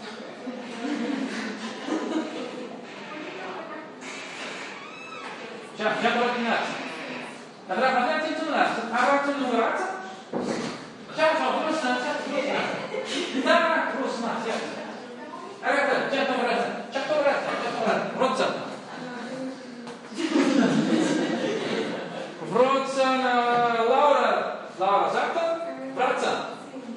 [5.78, 6.86] Já, já coloquei na
[7.68, 8.06] Dobra, prawda?
[8.06, 8.76] Jak to raz?
[8.92, 10.56] A jak to raz?
[11.16, 12.60] Já, já, vamos lá, já.
[13.44, 14.54] Dá, vamos lá, já.
[15.62, 16.60] A jak to, já to raz.
[16.92, 18.12] Já to raz, já to raz.
[18.16, 18.44] Wrócę.
[22.42, 23.34] Wrócę na
[23.88, 24.56] Laura.
[24.78, 25.40] Laura, jak to?
[25.94, 26.46] Wraca.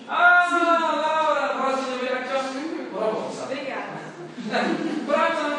[0.07, 0.47] A,
[1.01, 2.27] Laura, wraca do jak
[2.91, 3.43] Wrócę.
[3.43, 3.99] Obrigada.
[5.07, 5.49] Wraca.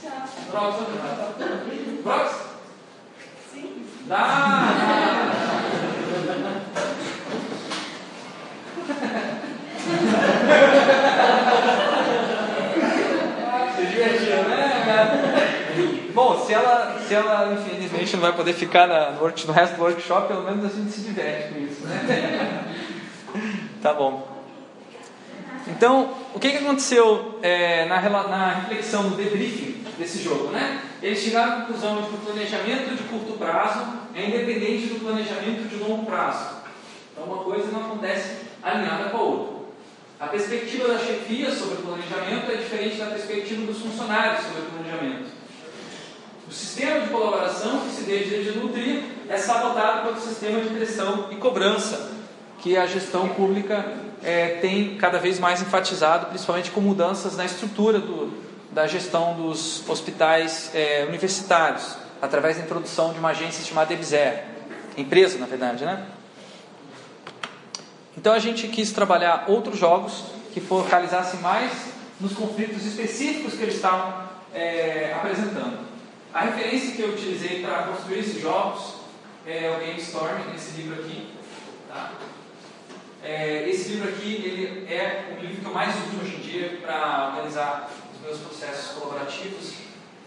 [0.00, 0.72] Tchau.
[0.72, 1.24] Wrócę, wraca.
[2.02, 2.34] Wrócę.
[3.52, 3.86] Sim.
[4.06, 4.80] Dá!
[13.76, 14.70] Se divertiu, né?
[16.14, 19.82] Bom, se ela, se ela infelizmente não vai poder ficar na, no, no resto do
[19.82, 22.66] workshop, pelo menos a gente se diverte com isso, né?
[23.82, 24.28] Tá bom.
[25.66, 30.48] Então, o que, que aconteceu é, na, na reflexão, no debriefing desse jogo?
[30.48, 30.82] Né?
[31.02, 35.68] Eles chegaram à conclusão de que o planejamento de curto prazo é independente do planejamento
[35.68, 36.56] de longo prazo.
[37.12, 39.60] Então, uma coisa não acontece alinhada com a outra.
[40.18, 44.64] A perspectiva da chefia sobre o planejamento é diferente da perspectiva dos funcionários sobre o
[44.64, 45.39] planejamento.
[46.50, 51.28] O sistema de colaboração que se deixa de nutrir é sabotado pelo sistema de pressão
[51.30, 52.10] e cobrança
[52.58, 53.84] que a gestão pública
[54.20, 58.32] eh, tem cada vez mais enfatizado, principalmente com mudanças na estrutura do,
[58.72, 64.44] da gestão dos hospitais eh, universitários, através da introdução de uma agência chamada EBSER,
[64.98, 66.04] empresa na verdade, né?
[68.18, 71.70] Então a gente quis trabalhar outros jogos que focalizassem mais
[72.20, 74.12] nos conflitos específicos que eles estavam
[74.52, 75.89] eh, apresentando.
[76.32, 79.00] A referência que eu utilizei para construir esses jogos
[79.44, 81.28] é o Game Storm, esse livro aqui.
[81.88, 82.12] Tá?
[83.20, 86.78] É, esse livro aqui ele é o livro que eu mais uso hoje em dia
[86.80, 89.74] para organizar os meus processos colaborativos,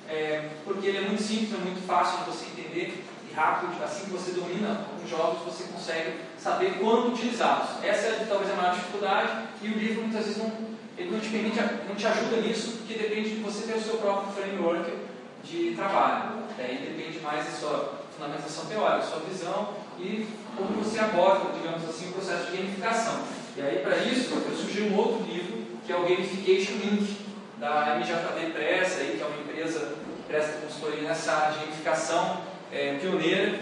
[0.10, 3.82] é, porque ele é muito simples, é muito fácil de você entender e rápido.
[3.82, 7.82] Assim que você domina os jogos, você consegue saber quando utilizá-los.
[7.82, 10.52] Essa é talvez a maior dificuldade e o livro muitas vezes não,
[10.98, 14.00] ele não te permite, não te ajuda nisso, porque depende de você ter o seu
[14.00, 15.03] próprio framework
[15.44, 16.44] de trabalho.
[16.58, 22.10] Daí depende mais da sua fundamentação teórica, sua visão e como você aborda, digamos assim,
[22.10, 23.24] o processo de gamificação.
[23.56, 27.18] E aí, para isso, eu sugiro um outro livro, que é o Gamification Link,
[27.58, 33.60] da MJD Press, aí, que é uma empresa que presta consultoria nessa gamificação é, pioneira,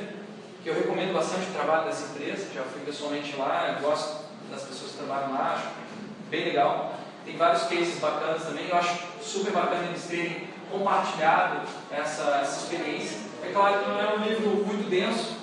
[0.64, 4.92] que eu recomendo bastante o trabalho dessa empresa, já fui pessoalmente lá, gosto das pessoas
[4.92, 5.68] que trabalham lá, acho
[6.30, 6.96] bem legal.
[7.26, 13.18] Tem vários cases bacanas também, eu acho super bacana eles terem compartilhado essa, essa experiência.
[13.44, 15.38] É claro que não é um livro muito denso,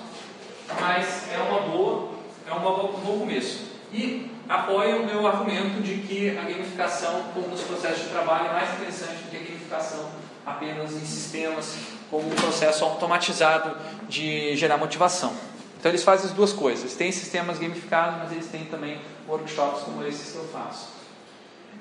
[0.79, 2.09] mas é uma boa,
[2.47, 3.69] é uma um bom começo.
[3.93, 8.53] E apoia o meu argumento de que a gamificação, como nos processos de trabalho, é
[8.53, 10.09] mais interessante do que a gamificação
[10.45, 11.77] apenas em sistemas,
[12.09, 13.77] como um processo automatizado
[14.07, 15.33] de gerar motivação.
[15.79, 16.93] Então eles fazem as duas coisas.
[16.95, 20.89] Tem sistemas gamificados, mas eles têm também workshops como esses que eu faço.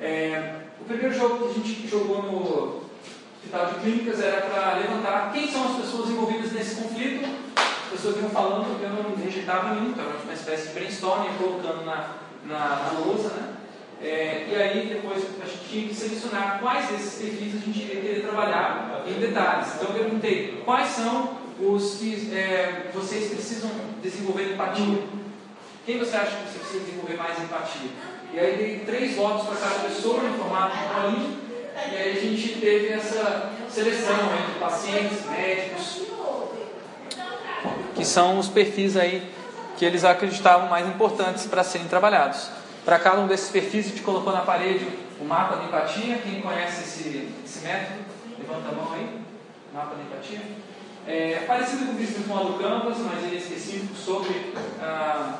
[0.00, 2.87] É, o primeiro jogo que a gente jogou no
[3.48, 7.26] Hospital de Clínicas era para levantar quem são as pessoas envolvidas nesse conflito.
[7.56, 12.16] As pessoas iam falando, eu não rejeitava nenhum, era uma espécie de brainstorming, colocando na,
[12.44, 13.54] na, na lousa, né?
[14.02, 18.02] É, e aí depois a gente tinha que selecionar quais desses perfis a gente iria
[18.02, 19.68] querer trabalhar em detalhes.
[19.76, 23.70] Então eu perguntei quais são os que é, vocês precisam
[24.02, 25.04] desenvolver empatia.
[25.86, 27.90] Quem você acha que você precisa desenvolver mais empatia?
[28.34, 31.47] E aí dei três votos para cada pessoa em formato de bolinha.
[31.86, 36.02] E aí a gente teve essa seleção entre pacientes, médicos,
[37.94, 39.30] que são os perfis aí
[39.76, 42.50] que eles acreditavam mais importantes para serem trabalhados.
[42.84, 44.88] Para cada um desses perfis, a gente colocou na parede
[45.20, 46.18] o mapa de empatia.
[46.18, 48.00] Quem conhece esse, esse método?
[48.38, 49.20] Levanta a mão aí.
[49.72, 50.40] Mapa de empatia.
[51.06, 55.38] É parecido com o Virtual do Canvas, mas ele é específico sobre ah,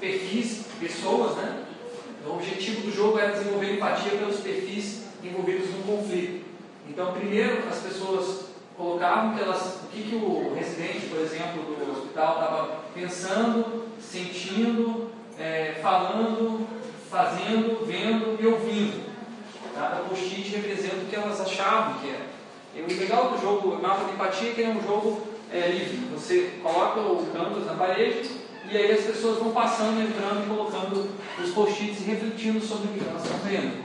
[0.00, 1.64] perfis, pessoas, né?
[2.26, 6.44] O objetivo do jogo era desenvolver empatia pelos perfis envolvidos no conflito.
[6.88, 8.46] Então, primeiro, as pessoas
[8.76, 15.10] colocavam que elas, o que, que o residente, por exemplo, do hospital estava pensando, sentindo,
[15.38, 16.66] é, falando,
[17.10, 19.06] fazendo, vendo e ouvindo.
[19.74, 22.26] Cada post-it representa o que elas achavam que era.
[22.74, 25.22] E o legal do jogo Mapa de Empatia é que é um jogo
[25.52, 26.08] é, livre.
[26.14, 28.30] Você coloca o canvas na parede
[28.70, 31.10] e aí as pessoas vão passando, entrando e colocando
[31.42, 33.84] os post-its e refletindo sobre o que elas estão vendo.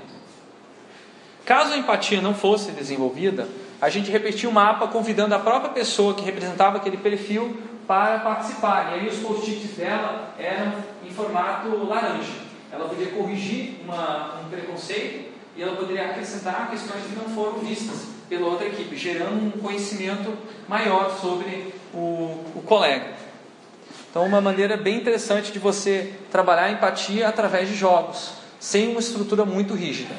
[1.45, 3.47] Caso a empatia não fosse desenvolvida,
[3.81, 8.91] a gente repetia o mapa convidando a própria pessoa que representava aquele perfil para participar.
[8.91, 10.73] E aí os post-its dela eram
[11.03, 12.51] em formato laranja.
[12.71, 18.05] Ela podia corrigir uma, um preconceito e ela poderia acrescentar questões que não foram vistas
[18.29, 20.31] pela outra equipe, gerando um conhecimento
[20.67, 23.07] maior sobre o, o colega.
[24.09, 28.99] Então, uma maneira bem interessante de você trabalhar a empatia através de jogos, sem uma
[28.99, 30.15] estrutura muito rígida.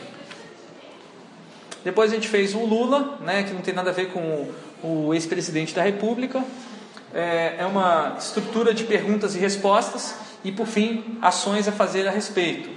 [1.84, 4.48] Depois a gente fez o Lula, né, que não tem nada a ver com
[4.82, 6.44] o, o ex-presidente da República.
[7.14, 10.14] É, é uma estrutura de perguntas e respostas
[10.44, 12.70] e, por fim, ações a fazer a respeito.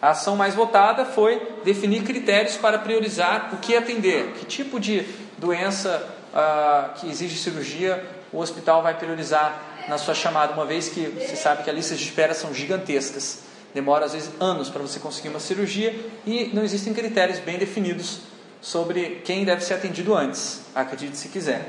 [0.00, 5.06] A ação mais votada foi definir critérios para priorizar o que atender, que tipo de
[5.38, 8.02] doença ah, que exige cirurgia
[8.32, 11.98] o hospital vai priorizar na sua chamada, uma vez que você sabe que as listas
[11.98, 13.40] de espera são gigantescas.
[13.74, 18.20] Demora às vezes anos para você conseguir uma cirurgia e não existem critérios bem definidos
[18.60, 21.68] sobre quem deve ser atendido antes, acredite se quiser.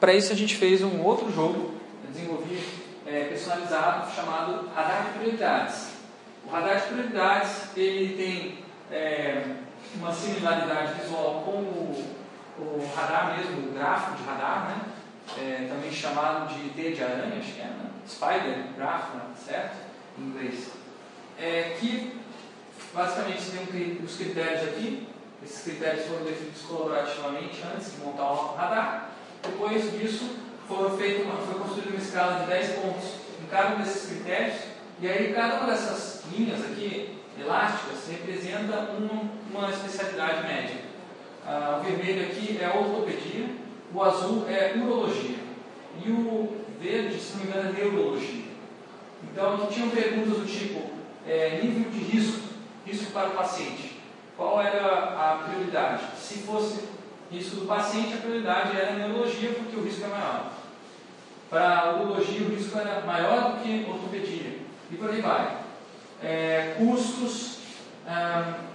[0.00, 1.74] Para isso a gente fez um outro jogo,
[2.12, 2.62] desenvolvi
[3.06, 5.86] é, personalizado chamado Radar de Prioridades.
[6.44, 8.58] O radar de prioridades ele tem
[8.90, 9.42] é,
[9.94, 12.16] uma similaridade visual com o,
[12.58, 14.80] o, radar mesmo, o gráfico de radar, né?
[15.38, 17.90] É, também chamado de teia de aranha, acho que é, né?
[18.06, 19.08] Spider Graph,
[19.44, 19.85] certo?
[20.18, 20.68] Em inglês,
[21.38, 22.20] é, que
[22.94, 25.08] basicamente tem os critérios aqui,
[25.44, 29.10] esses critérios foram definidos colaborativamente antes de montar o radar,
[29.42, 30.36] depois disso
[30.66, 33.04] foram feito uma, foi construída uma escala de 10 pontos
[33.42, 34.56] em cada um desses critérios,
[35.00, 40.86] e aí cada uma dessas linhas aqui, elásticas, representa uma, uma especialidade médica.
[41.46, 43.46] Ah, o vermelho aqui é ortopedia,
[43.94, 45.36] o azul é urologia,
[46.04, 48.45] e o verde, se não me engano, é neurologia.
[49.32, 50.90] Então, aqui tinham perguntas do tipo:
[51.26, 52.40] é, nível de risco,
[52.84, 54.00] risco para o paciente.
[54.36, 56.02] Qual era a prioridade?
[56.18, 56.84] Se fosse
[57.30, 60.52] risco do paciente, a prioridade era a neurologia, porque o risco é maior.
[61.48, 64.58] Para a urologia, o risco era maior do que ortopedia.
[64.90, 65.58] E por aí vai.
[66.22, 67.58] É, custos,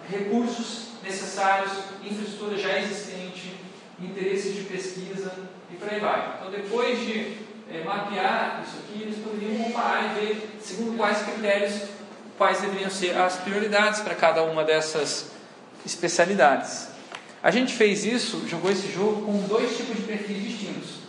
[0.10, 1.72] recursos necessários,
[2.04, 3.56] infraestrutura já existente,
[4.00, 5.32] interesses de pesquisa
[5.72, 6.36] e por aí vai.
[6.38, 7.38] Então, depois de
[7.74, 11.90] é, mapear isso aqui, eles poderiam comparar e ver segundo quais critérios,
[12.38, 15.32] quais deveriam ser as prioridades para cada uma dessas
[15.86, 16.90] especialidades.
[17.42, 21.02] A gente fez isso, jogou esse jogo com dois tipos de perfis distintos.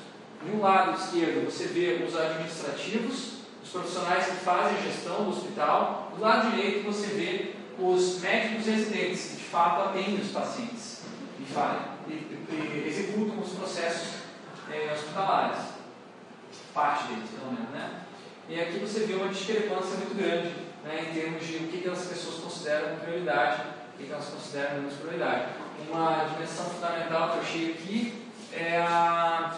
[0.45, 5.31] De um lado esquerdo você vê os administrativos, os profissionais que fazem a gestão do
[5.31, 6.13] hospital.
[6.15, 11.03] Do lado direito você vê os médicos residentes que de fato atendem os pacientes
[11.41, 14.23] e, fazem, e, e executam os processos
[14.71, 15.82] é, hospitalares
[16.75, 18.03] parte deles, pelo menos, né?
[18.49, 20.53] E aqui você vê uma discrepância muito grande
[20.85, 23.63] né, em termos de o que, as pessoas consideram prioridade,
[23.95, 25.53] o que, que elas consideram menos prioridade.
[25.89, 29.55] Uma dimensão fundamental que eu achei aqui é a,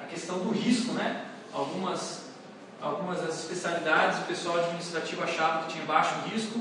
[0.00, 1.26] a questão do risco, né?
[1.52, 2.30] Algumas,
[2.80, 6.60] algumas das especialidades o pessoal administrativo achava que tinha baixo risco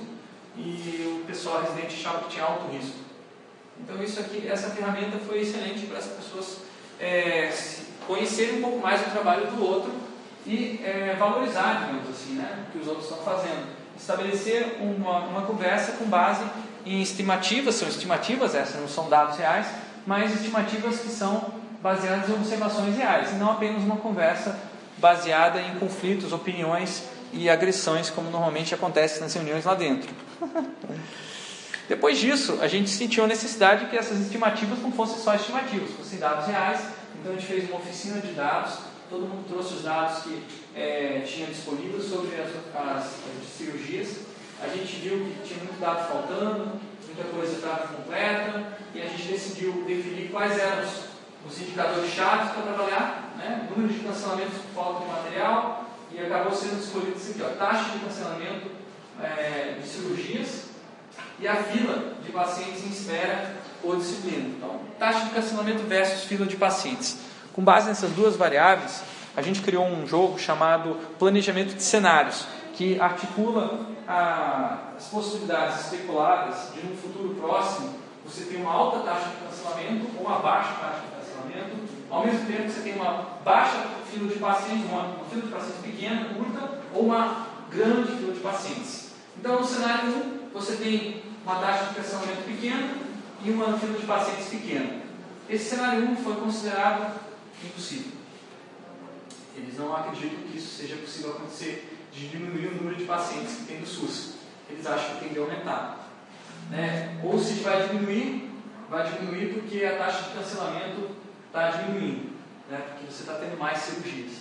[0.57, 2.97] e o pessoal residente achava que tinha alto risco.
[3.79, 6.57] Então isso aqui, essa ferramenta foi excelente para as pessoas
[6.99, 7.51] é,
[8.07, 9.91] conhecer um pouco mais o trabalho do outro
[10.45, 13.67] e é, valorizar, digamos assim, né, o que os outros estão fazendo.
[13.97, 16.43] Estabelecer uma, uma conversa com base
[16.85, 19.67] em estimativas, são estimativas essas, não são dados reais,
[20.05, 24.57] mas estimativas que são baseadas em observações reais, e não apenas uma conversa
[24.97, 30.13] baseada em conflitos, opiniões e agressões, como normalmente acontece nas reuniões lá dentro.
[31.87, 36.19] Depois disso, a gente sentiu a necessidade que essas estimativas não fossem só estimativas, fossem
[36.19, 36.79] dados reais.
[37.21, 40.43] Então a gente fez uma oficina de dados, todo mundo trouxe os dados que
[40.75, 44.21] é, tinha disponíveis sobre as, as, as cirurgias.
[44.59, 49.27] A gente viu que tinha muito dado faltando, muita coisa estava completa, e a gente
[49.27, 51.05] decidiu definir quais eram os,
[51.47, 53.69] os indicadores chaves para trabalhar, né?
[53.69, 57.91] número de cancelamentos por falta de material, e acabou sendo escolhido isso aqui, ó, taxa
[57.91, 58.71] de cancelamento
[59.21, 60.71] é, de cirurgias
[61.39, 64.49] e a fila de pacientes em espera ou disciplina.
[64.57, 67.17] Então, taxa de cancelamento versus fila de pacientes.
[67.53, 69.01] Com base nessas duas variáveis,
[69.35, 76.73] a gente criou um jogo chamado Planejamento de Cenários, que articula a, as possibilidades especuladas
[76.73, 77.93] de, no futuro próximo,
[78.25, 81.77] você ter uma alta taxa de cancelamento ou uma baixa taxa de cancelamento,
[82.09, 85.47] ao mesmo tempo que você tem uma baixa fila de pacientes, uma, uma fila de
[85.47, 89.11] pacientes pequena, curta, ou uma grande fila de pacientes.
[89.37, 93.00] Então, no cenário 1, você tem uma taxa de cancelamento pequena
[93.43, 95.01] e uma fila de pacientes pequena.
[95.49, 97.19] Esse cenário 1 foi considerado
[97.63, 98.11] impossível.
[99.55, 103.65] Eles não acreditam que isso seja possível acontecer, de diminuir o número de pacientes que
[103.65, 104.35] tem no SUS.
[104.69, 106.09] Eles acham que tem que aumentar.
[106.69, 107.19] Né?
[107.23, 108.49] Ou se vai diminuir,
[108.89, 111.09] vai diminuir porque a taxa de cancelamento
[111.47, 112.31] está diminuindo,
[112.69, 112.81] né?
[112.89, 114.31] porque você está tendo mais cirurgias.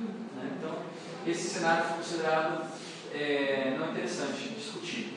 [0.00, 0.52] Né?
[0.58, 0.78] Então,
[1.26, 2.66] esse cenário foi considerado
[3.12, 5.11] é, não interessante discutir.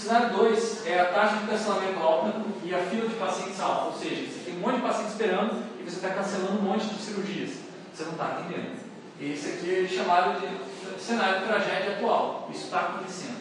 [0.00, 2.32] Cenário 2 é a taxa de cancelamento alta
[2.64, 5.62] e a fila de pacientes alta, ou seja, você tem um monte de pacientes esperando
[5.78, 7.50] e você está cancelando um monte de cirurgias.
[7.92, 8.80] Você não está atendendo.
[9.20, 12.48] Esse aqui é chamado de cenário de tragédia atual.
[12.50, 13.40] Isso está acontecendo.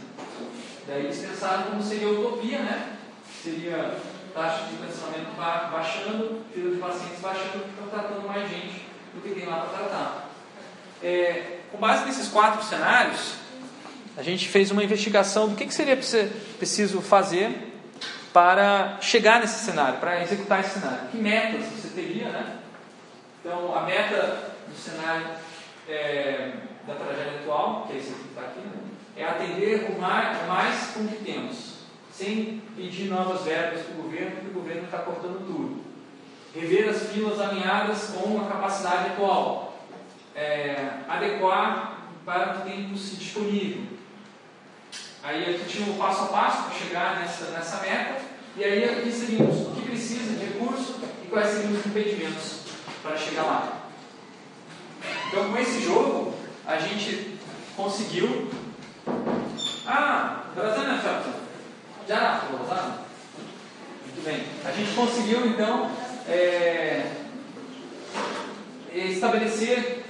[0.85, 2.97] Daí eles pensaram como seria utopia, né?
[3.41, 3.97] Seria
[4.33, 9.33] taxa de cancelamento baixando, fila de pacientes baixando, porque estão tratando mais gente do que
[9.33, 10.29] tem lá para tratar.
[11.01, 13.38] É, com base nesses quatro cenários,
[14.17, 15.97] a gente fez uma investigação do que, que seria
[16.57, 17.69] preciso fazer
[18.33, 21.07] para chegar nesse cenário, para executar esse cenário.
[21.09, 22.57] Que metas você teria, né?
[23.39, 25.27] Então, a meta do cenário
[25.87, 26.51] é,
[26.85, 28.73] da tragédia atual, que é esse que está aqui, né?
[29.15, 31.79] é atender o mais, mais com o que temos,
[32.11, 35.83] sem pedir novas verbas para o governo, porque o governo está cortando tudo.
[36.55, 39.77] Rever as filas alinhadas com a capacidade atual.
[40.35, 43.98] É, adequar para o que tem disponível.
[45.21, 48.21] Aí aqui tinha um passo a passo para chegar nessa, nessa meta.
[48.55, 52.59] E aí aqui seríamos o que precisa de recurso e quais seriam os impedimentos
[53.03, 53.79] para chegar lá.
[55.27, 56.33] Então, com esse jogo,
[56.65, 57.37] a gente
[57.75, 58.49] conseguiu.
[59.85, 61.01] Ah, Brasana.
[62.07, 62.99] Já Brasana?
[64.03, 64.45] Muito bem.
[64.65, 65.91] A gente conseguiu, então,
[66.27, 67.05] é,
[68.93, 70.03] estabelecer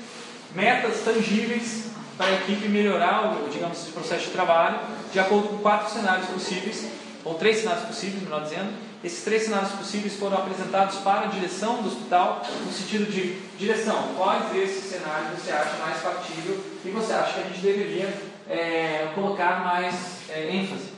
[0.55, 1.88] metas tangíveis
[2.19, 4.77] para a equipe melhorar o, digamos, o processo de trabalho
[5.09, 6.85] de acordo com quatro cenários possíveis,
[7.23, 11.81] ou três cenários possíveis, melhor dizendo, esses três cenários possíveis foram apresentados para a direção
[11.81, 17.13] do hospital, no sentido de direção, quais desses cenários você acha mais factível e você
[17.13, 18.13] acha que a gente deveria
[18.49, 19.95] é, colocar mais
[20.29, 20.89] é, ênfase.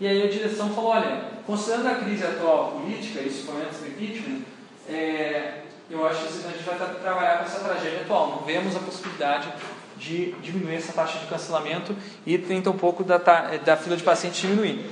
[0.00, 3.86] E aí a direção falou: olha, considerando a crise atual política, isso foi antes do
[3.86, 4.42] impeachment,
[4.88, 8.30] é, eu acho que a gente vai trabalhar com essa tragédia atual.
[8.30, 9.48] Não vemos a possibilidade
[9.96, 14.40] de diminuir essa taxa de cancelamento e tenta um pouco da, da fila de pacientes
[14.40, 14.84] diminuir.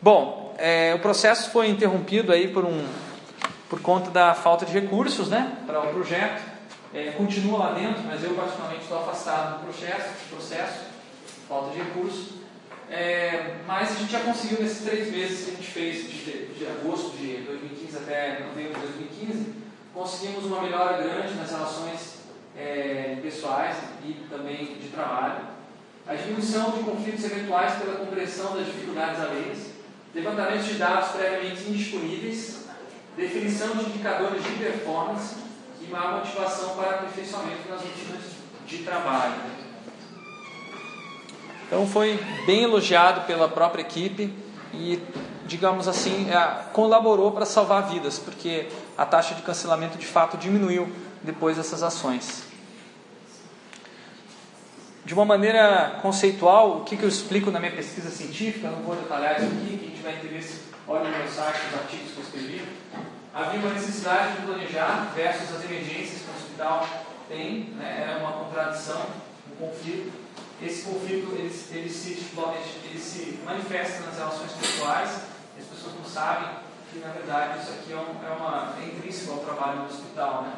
[0.00, 2.84] Bom, é, o processo foi interrompido aí por, um,
[3.68, 6.42] por conta da falta de recursos né, para o projeto.
[6.94, 10.92] É, continua lá dentro, mas eu particularmente estou afastado do processo, processo
[11.48, 12.42] falta de recursos.
[12.90, 16.66] É, mas a gente já conseguiu nesses três meses que a gente fez, de, de
[16.66, 19.54] agosto de 2015 até novembro de 2015,
[19.94, 22.21] conseguimos uma melhora grande nas relações
[22.56, 25.52] é, pessoais e também de trabalho.
[26.06, 29.72] A diminuição de conflitos eventuais pela compreensão das dificuldades alheias
[30.14, 32.66] levantamento de dados previamente indisponíveis,
[33.16, 35.36] definição de indicadores de performance
[35.80, 38.22] e uma motivação para aperfeiçoamento nas rotinas
[38.66, 39.34] de trabalho.
[41.66, 44.32] Então foi bem elogiado pela própria equipe
[44.74, 45.00] e,
[45.46, 50.92] digamos assim, é, colaborou para salvar vidas, porque a taxa de cancelamento de fato diminuiu
[51.22, 52.44] depois dessas ações.
[55.04, 58.94] De uma maneira conceitual, o que, que eu explico na minha pesquisa científica, não vou
[58.94, 62.62] detalhar isso aqui, quem tiver interesse, olhe no meu site os artigos que eu escrevi.
[63.34, 66.86] Havia uma necessidade de planejar versus as emergências que o hospital
[67.28, 68.06] tem, né?
[68.06, 69.06] era uma contradição,
[69.50, 70.12] um conflito.
[70.62, 72.28] Esse conflito ele, ele, se,
[72.84, 75.22] ele se manifesta nas relações pessoais,
[75.58, 76.48] as pessoas não sabem
[76.92, 80.42] que na verdade isso aqui é, um, é, uma, é intrínseco ao trabalho do hospital.
[80.42, 80.52] Né?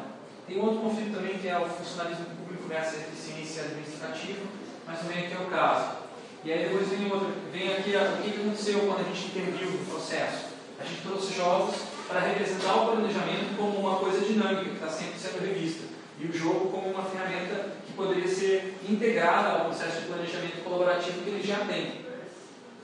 [0.47, 4.41] Tem outro conflito também que é o funcionalismo público versus eficiência administrativa,
[4.85, 6.05] mas também aqui é o caso.
[6.43, 9.85] E aí depois vem, outro, vem aqui o que aconteceu quando a gente interviu no
[9.85, 10.45] processo.
[10.79, 11.75] A gente trouxe jogos
[12.07, 15.85] para representar o planejamento como uma coisa dinâmica, que está sempre sendo revista,
[16.19, 21.23] e o jogo como uma ferramenta que poderia ser integrada ao processo de planejamento colaborativo
[21.23, 22.05] que ele já tem.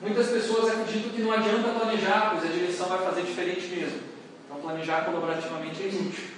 [0.02, 4.00] Muitas pessoas acreditam que não adianta planejar, pois a direção vai fazer diferente mesmo.
[4.46, 6.31] Então, planejar colaborativamente é inútil.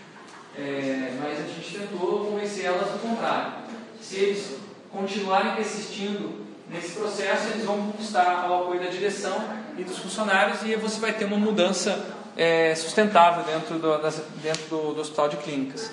[0.58, 3.54] É, mas a gente tentou convencer elas do contrário.
[4.00, 4.58] Se eles
[4.92, 9.36] continuarem persistindo nesse processo, eles vão conquistar o apoio da direção
[9.78, 12.06] e dos funcionários e você vai ter uma mudança
[12.38, 15.92] é, sustentável dentro do, das, dentro do, do hospital de clínicas.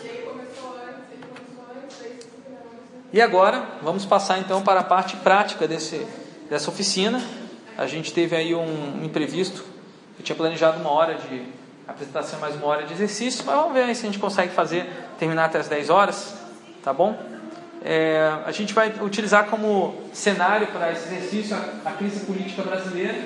[3.13, 6.07] E agora, vamos passar então para a parte prática desse,
[6.49, 7.21] dessa oficina.
[7.77, 9.65] A gente teve aí um, um imprevisto.
[10.19, 11.60] Eu tinha planejado uma hora de
[11.91, 14.89] apresentação, mais uma hora de exercício, mas vamos ver aí se a gente consegue fazer,
[15.19, 16.35] terminar até as 10 horas,
[16.83, 17.19] tá bom?
[17.85, 23.19] É, a gente vai utilizar como cenário para esse exercício a, a crise política brasileira,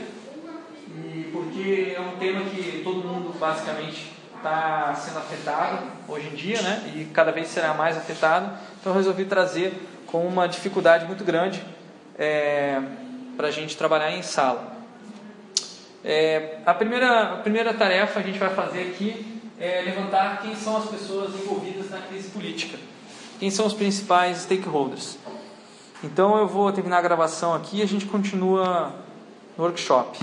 [0.89, 6.61] e porque é um tema que todo mundo basicamente está sendo afetado hoje em dia,
[6.63, 6.93] né?
[6.95, 8.51] E cada vez será mais afetado.
[8.81, 9.73] Então eu resolvi trazer
[10.07, 11.65] com uma dificuldade muito grande
[12.19, 12.81] é,
[13.37, 14.74] para a gente trabalhar em sala.
[16.05, 20.77] É, a, primeira, a primeira tarefa a gente vai fazer aqui é levantar quem são
[20.77, 22.77] as pessoas envolvidas na crise política.
[23.39, 25.17] Quem são os principais stakeholders?
[26.03, 28.93] Então eu vou terminar a gravação aqui e a gente continua
[29.57, 30.11] no workshop.